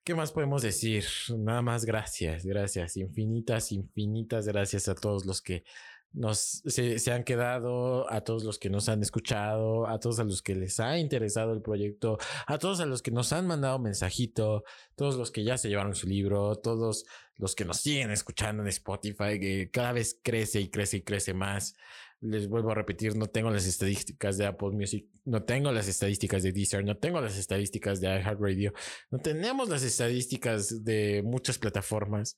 [0.04, 1.06] ¿qué más podemos decir?
[1.38, 2.96] Nada más gracias, gracias.
[2.96, 5.66] Infinitas, infinitas gracias a todos los que
[6.14, 10.42] nos se, han quedado, a todos los que nos han escuchado, a todos a los
[10.42, 14.64] que les ha interesado el proyecto, a todos a los que nos han mandado mensajito,
[14.96, 17.06] todos los que ya se llevaron su libro, todos
[17.38, 21.34] los que nos siguen escuchando en Spotify, que cada vez crece y crece y crece
[21.34, 21.76] más.
[22.22, 26.42] Les vuelvo a repetir, no tengo las estadísticas de Apple Music, no tengo las estadísticas
[26.42, 28.72] de Deezer, no tengo las estadísticas de iHeartRadio,
[29.10, 32.38] no tenemos las estadísticas de muchas plataformas,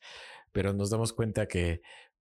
[0.51, 1.81] pero nos damos cuenta que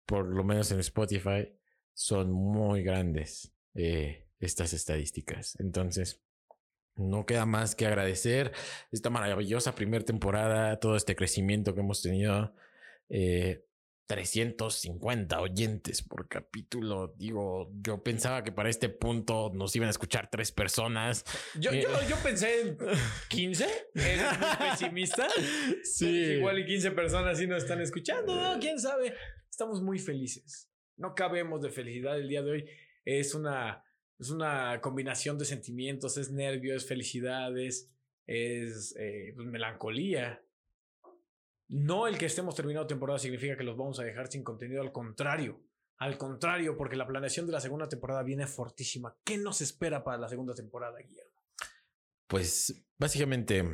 [0.09, 1.53] por lo menos en Spotify,
[1.93, 5.55] son muy grandes eh, estas estadísticas.
[5.61, 6.23] Entonces,
[6.97, 8.53] no queda más que agradecer
[8.91, 12.55] esta maravillosa primera temporada, todo este crecimiento que hemos tenido.
[14.07, 17.15] 350 eh, oyentes por capítulo.
[17.19, 21.23] Digo, yo pensaba que para este punto nos iban a escuchar tres personas.
[21.55, 22.79] Yo, yo, eh, yo pensé
[23.29, 23.67] 15.
[23.95, 25.29] ¿Eres muy pesimista?
[25.85, 26.09] Sí.
[26.09, 28.57] Igual y 15 personas sí nos están escuchando.
[28.59, 29.15] ¿Quién sabe?
[29.59, 30.71] Estamos muy felices.
[30.97, 32.71] No cabemos de felicidad el día de hoy.
[33.05, 33.83] Es una,
[34.17, 37.91] es una combinación de sentimientos, es nervio, es felicidad, es,
[38.29, 40.41] eh, pues, melancolía.
[41.67, 44.93] No el que estemos terminando temporada significa que los vamos a dejar sin contenido, al
[44.93, 45.61] contrario.
[45.97, 49.17] Al contrario, porque la planeación de la segunda temporada viene fortísima.
[49.25, 51.43] ¿Qué nos espera para la segunda temporada, Guillermo?
[52.29, 53.65] Pues básicamente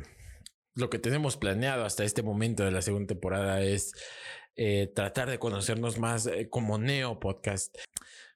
[0.73, 3.93] lo que tenemos planeado hasta este momento de la segunda temporada es
[4.55, 7.75] eh, tratar de conocernos más eh, como Neo Podcast.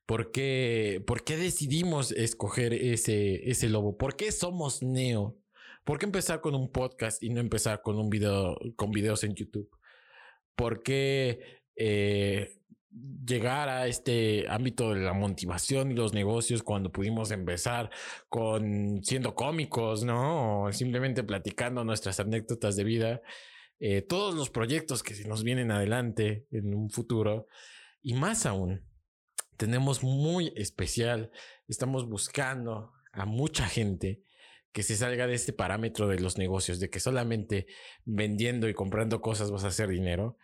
[0.06, 3.98] ¿Por qué, ¿Por qué decidimos escoger ese, ese lobo?
[3.98, 5.38] ¿Por qué somos Neo?
[5.84, 9.36] ¿Por qué empezar con un podcast y no empezar con un video, con videos en
[9.36, 9.70] YouTube?
[10.56, 12.60] ¿Por qué eh,
[13.26, 17.90] llegar a este ámbito de la motivación y los negocios cuando pudimos empezar
[18.28, 20.64] con siendo cómicos, ¿no?
[20.64, 23.22] O simplemente platicando nuestras anécdotas de vida.
[23.80, 27.48] Eh, todos los proyectos que se nos vienen adelante en un futuro
[28.02, 28.86] y más aún,
[29.58, 31.32] tenemos muy especial,
[31.68, 34.24] estamos buscando a mucha gente
[34.72, 37.68] que se salga de este parámetro de los negocios, de que solamente
[38.06, 40.38] vendiendo y comprando cosas vas a hacer dinero,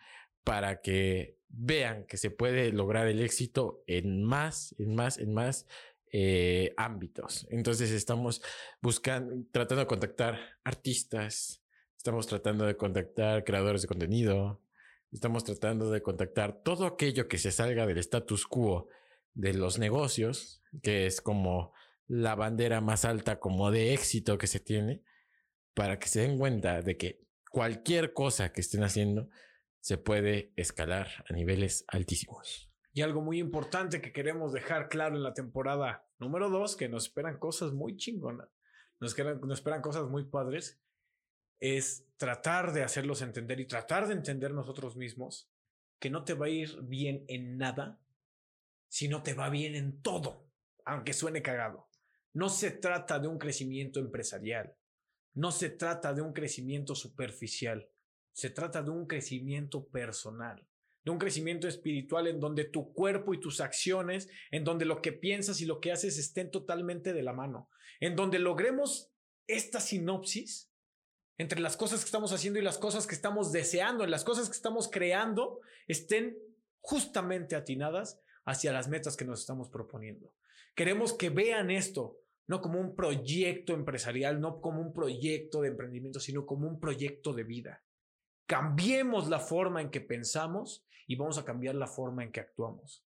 [0.44, 5.66] para que vean que se puede lograr el éxito en más, en más, en más
[6.12, 7.46] eh, ámbitos.
[7.50, 8.42] Entonces estamos
[8.80, 11.62] buscando, tratando de contactar artistas,
[12.06, 14.62] estamos tratando de contactar creadores de contenido,
[15.10, 18.86] estamos tratando de contactar todo aquello que se salga del status quo
[19.34, 21.74] de los negocios, que es como
[22.06, 25.02] la bandera más alta como de éxito que se tiene,
[25.74, 29.28] para que se den cuenta de que cualquier cosa que estén haciendo
[29.80, 32.70] se puede escalar a niveles altísimos.
[32.92, 37.06] Y algo muy importante que queremos dejar claro en la temporada número 2, que nos
[37.06, 38.48] esperan cosas muy chingonas,
[39.00, 40.80] nos, nos esperan cosas muy padres,
[41.60, 45.50] es tratar de hacerlos entender y tratar de entender nosotros mismos
[45.98, 48.00] que no te va a ir bien en nada
[48.88, 50.48] si no te va bien en todo,
[50.84, 51.88] aunque suene cagado.
[52.32, 54.76] No se trata de un crecimiento empresarial,
[55.34, 57.90] no se trata de un crecimiento superficial,
[58.32, 60.66] se trata de un crecimiento personal,
[61.04, 65.12] de un crecimiento espiritual en donde tu cuerpo y tus acciones, en donde lo que
[65.12, 69.10] piensas y lo que haces estén totalmente de la mano, en donde logremos
[69.46, 70.70] esta sinopsis
[71.38, 74.48] entre las cosas que estamos haciendo y las cosas que estamos deseando, en las cosas
[74.48, 76.38] que estamos creando, estén
[76.80, 80.32] justamente atinadas hacia las metas que nos estamos proponiendo.
[80.74, 86.20] Queremos que vean esto no como un proyecto empresarial, no como un proyecto de emprendimiento,
[86.20, 87.82] sino como un proyecto de vida.
[88.46, 93.05] Cambiemos la forma en que pensamos y vamos a cambiar la forma en que actuamos.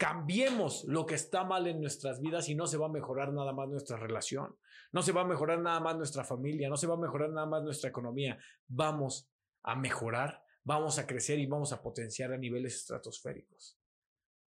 [0.00, 3.52] Cambiemos lo que está mal en nuestras vidas y no se va a mejorar nada
[3.52, 4.56] más nuestra relación,
[4.92, 7.46] no se va a mejorar nada más nuestra familia, no se va a mejorar nada
[7.46, 8.38] más nuestra economía.
[8.66, 9.28] Vamos
[9.62, 13.76] a mejorar, vamos a crecer y vamos a potenciar a niveles estratosféricos.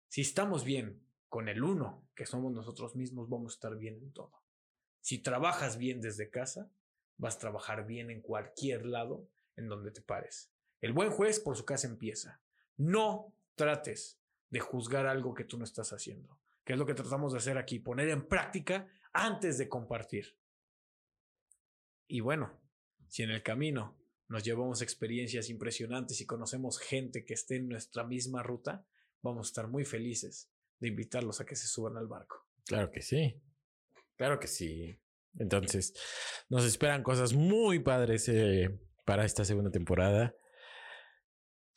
[0.07, 4.13] Si estamos bien con el uno, que somos nosotros mismos, vamos a estar bien en
[4.13, 4.43] todo.
[5.01, 6.69] Si trabajas bien desde casa,
[7.17, 10.51] vas a trabajar bien en cualquier lado en donde te pares.
[10.79, 12.39] El buen juez por su casa empieza.
[12.77, 14.18] No trates
[14.49, 17.57] de juzgar algo que tú no estás haciendo, que es lo que tratamos de hacer
[17.57, 20.37] aquí, poner en práctica antes de compartir.
[22.07, 22.59] Y bueno,
[23.07, 23.97] si en el camino
[24.27, 28.85] nos llevamos experiencias impresionantes y conocemos gente que esté en nuestra misma ruta,
[29.21, 32.47] vamos a estar muy felices de invitarlos a que se suban al barco.
[32.65, 33.41] Claro que sí.
[34.15, 34.99] Claro que sí.
[35.37, 35.93] Entonces,
[36.49, 40.35] nos esperan cosas muy padres eh, para esta segunda temporada.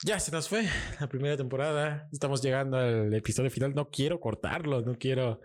[0.04, 0.64] Ya se nos fue
[1.00, 2.08] la primera temporada.
[2.12, 3.72] Estamos llegando al episodio final.
[3.72, 5.40] No quiero cortarlo, no quiero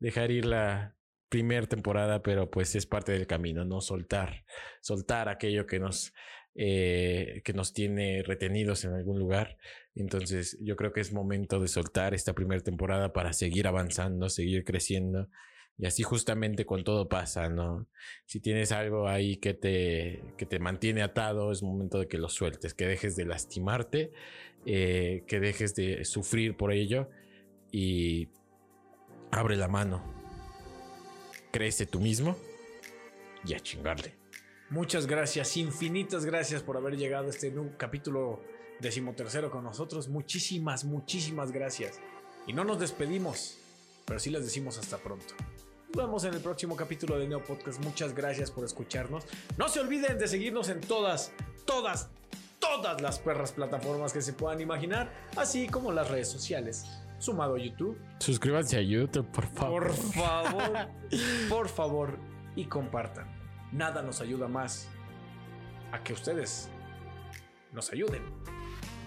[0.00, 0.96] dejar ir la
[1.28, 4.44] primera temporada, pero pues es parte del camino, no soltar,
[4.80, 6.12] soltar aquello que nos
[6.56, 9.56] eh, que nos tiene retenidos en algún lugar.
[9.94, 14.64] Entonces yo creo que es momento de soltar esta primera temporada para seguir avanzando, seguir
[14.64, 15.28] creciendo.
[15.82, 17.88] Y así justamente con todo pasa, ¿no?
[18.24, 22.28] Si tienes algo ahí que te, que te mantiene atado, es momento de que lo
[22.28, 24.12] sueltes, que dejes de lastimarte,
[24.64, 27.10] eh, que dejes de sufrir por ello
[27.72, 28.28] y
[29.32, 30.04] abre la mano.
[31.50, 32.36] Crece tú mismo
[33.44, 34.14] y a chingarle.
[34.70, 38.40] Muchas gracias, infinitas gracias por haber llegado a este capítulo
[38.78, 40.08] decimotercero con nosotros.
[40.08, 41.98] Muchísimas, muchísimas gracias.
[42.46, 43.58] Y no nos despedimos,
[44.06, 45.34] pero sí les decimos hasta pronto.
[45.94, 47.84] Nos vemos en el próximo capítulo de Neo Podcast.
[47.84, 49.24] Muchas gracias por escucharnos.
[49.58, 51.32] No se olviden de seguirnos en todas,
[51.66, 52.08] todas,
[52.58, 56.86] todas las perras plataformas que se puedan imaginar, así como las redes sociales.
[57.18, 57.98] Sumado a YouTube.
[58.20, 59.88] Suscríbanse a YouTube, por favor.
[59.88, 60.88] Por favor,
[61.50, 62.18] por favor,
[62.56, 63.28] y compartan
[63.70, 64.88] nada nos ayuda más
[65.92, 66.70] a que ustedes
[67.70, 68.22] nos ayuden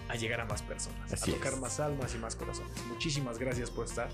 [0.08, 2.80] a llegar a más personas, a tocar más almas y más corazones.
[2.86, 4.08] Muchísimas gracias por estar.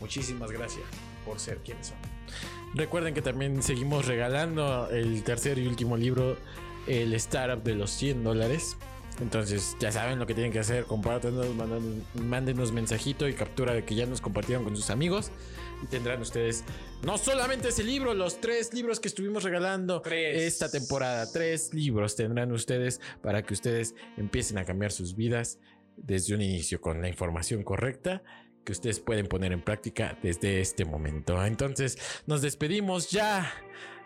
[0.00, 0.84] Muchísimas gracias
[1.24, 1.96] por ser quienes son.
[2.74, 6.36] Recuerden que también seguimos regalando el tercer y último libro,
[6.86, 8.76] el Startup de los 100 dólares.
[9.20, 10.84] Entonces, ya saben lo que tienen que hacer.
[10.84, 11.46] Compártanos,
[12.14, 15.30] mándenos mensajito y captura de que ya nos compartieron con sus amigos.
[15.82, 16.64] Y tendrán ustedes
[17.02, 21.30] no solamente ese libro, los tres libros que estuvimos regalando esta temporada.
[21.30, 25.58] Tres libros tendrán ustedes para que ustedes empiecen a cambiar sus vidas
[25.96, 28.22] desde un inicio con la información correcta
[28.64, 31.44] que ustedes pueden poner en práctica desde este momento.
[31.44, 33.52] Entonces, nos despedimos ya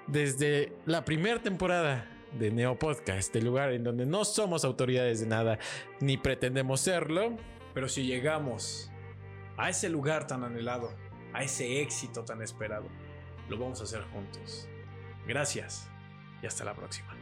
[0.07, 5.27] desde la primera temporada de Neo Podcast, el lugar en donde no somos autoridades de
[5.27, 5.59] nada
[6.01, 7.37] ni pretendemos serlo.
[7.75, 8.91] Pero si llegamos
[9.57, 10.91] a ese lugar tan anhelado,
[11.33, 12.87] a ese éxito tan esperado,
[13.49, 14.69] lo vamos a hacer juntos.
[15.27, 15.89] Gracias
[16.43, 17.16] y hasta la próxima.